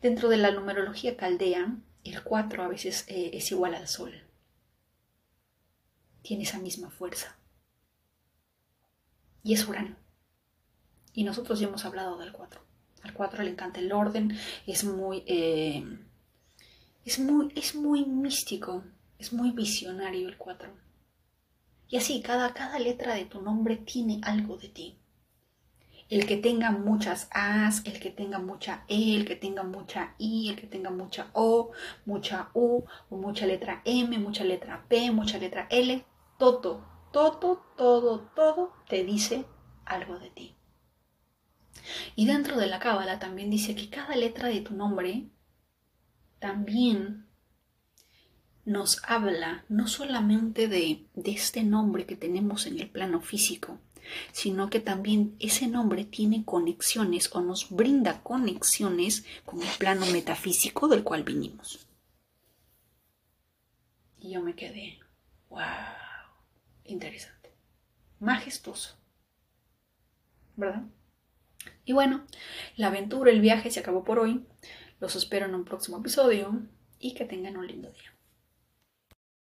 dentro 0.00 0.28
de 0.28 0.36
la 0.36 0.52
numerología 0.52 1.16
caldea, 1.16 1.76
el 2.12 2.22
4 2.22 2.62
a 2.62 2.68
veces 2.68 3.04
eh, 3.08 3.30
es 3.34 3.50
igual 3.50 3.74
al 3.74 3.88
Sol. 3.88 4.12
Tiene 6.22 6.44
esa 6.44 6.58
misma 6.58 6.90
fuerza. 6.90 7.36
Y 9.42 9.54
es 9.54 9.66
Urano. 9.68 9.96
Y 11.12 11.24
nosotros 11.24 11.60
ya 11.60 11.68
hemos 11.68 11.84
hablado 11.84 12.18
del 12.18 12.32
4. 12.32 12.60
Al 13.02 13.14
4 13.14 13.44
le 13.44 13.50
encanta 13.50 13.80
el 13.80 13.92
orden, 13.92 14.36
es 14.66 14.84
muy, 14.84 15.22
eh, 15.26 15.84
es 17.04 17.18
muy, 17.20 17.52
es 17.54 17.74
muy 17.74 18.04
místico, 18.04 18.82
es 19.18 19.32
muy 19.32 19.52
visionario 19.52 20.28
el 20.28 20.36
4. 20.36 20.68
Y 21.88 21.96
así, 21.96 22.20
cada, 22.20 22.52
cada 22.52 22.78
letra 22.80 23.14
de 23.14 23.26
tu 23.26 23.40
nombre 23.40 23.76
tiene 23.76 24.20
algo 24.24 24.56
de 24.56 24.68
ti. 24.68 24.98
El 26.08 26.26
que 26.26 26.36
tenga 26.36 26.70
muchas 26.70 27.28
A's, 27.32 27.82
el 27.84 27.98
que 27.98 28.10
tenga 28.10 28.38
mucha 28.38 28.84
E, 28.88 29.16
el 29.16 29.24
que 29.24 29.34
tenga 29.34 29.64
mucha 29.64 30.14
I, 30.18 30.50
el 30.50 30.56
que 30.56 30.66
tenga 30.66 30.90
mucha 30.90 31.30
O, 31.32 31.72
mucha 32.04 32.50
U, 32.54 32.84
mucha 33.10 33.46
letra 33.46 33.82
M, 33.84 34.16
mucha 34.18 34.44
letra 34.44 34.84
P, 34.88 35.10
mucha 35.10 35.38
letra 35.38 35.66
L, 35.70 36.04
todo, 36.38 36.86
todo, 37.12 37.64
todo, 37.76 38.20
todo 38.36 38.72
te 38.88 39.02
dice 39.02 39.44
algo 39.84 40.18
de 40.18 40.30
ti. 40.30 40.56
Y 42.14 42.26
dentro 42.26 42.56
de 42.56 42.66
la 42.66 42.78
cábala 42.78 43.18
también 43.18 43.50
dice 43.50 43.74
que 43.74 43.90
cada 43.90 44.16
letra 44.16 44.48
de 44.48 44.60
tu 44.60 44.74
nombre 44.74 45.28
también 46.38 47.26
nos 48.64 49.00
habla 49.04 49.64
no 49.68 49.86
solamente 49.86 50.68
de, 50.68 51.06
de 51.14 51.30
este 51.30 51.62
nombre 51.62 52.04
que 52.04 52.16
tenemos 52.16 52.66
en 52.66 52.80
el 52.80 52.90
plano 52.90 53.20
físico, 53.20 53.78
sino 54.32 54.70
que 54.70 54.80
también 54.80 55.36
ese 55.38 55.66
nombre 55.66 56.04
tiene 56.04 56.44
conexiones 56.44 57.34
o 57.34 57.40
nos 57.40 57.70
brinda 57.70 58.22
conexiones 58.22 59.24
con 59.44 59.62
el 59.62 59.68
plano 59.78 60.06
metafísico 60.06 60.88
del 60.88 61.02
cual 61.02 61.24
vinimos. 61.24 61.86
Y 64.18 64.32
yo 64.32 64.42
me 64.42 64.54
quedé, 64.54 64.98
wow, 65.48 65.60
interesante, 66.84 67.52
majestuoso, 68.18 68.96
¿verdad? 70.56 70.84
Y 71.84 71.92
bueno, 71.92 72.26
la 72.76 72.88
aventura, 72.88 73.30
el 73.30 73.40
viaje 73.40 73.70
se 73.70 73.80
acabó 73.80 74.04
por 74.04 74.18
hoy. 74.18 74.44
Los 74.98 75.14
espero 75.14 75.46
en 75.46 75.54
un 75.54 75.64
próximo 75.64 75.98
episodio 75.98 76.62
y 76.98 77.14
que 77.14 77.24
tengan 77.24 77.56
un 77.56 77.66
lindo 77.66 77.90
día. 77.90 78.15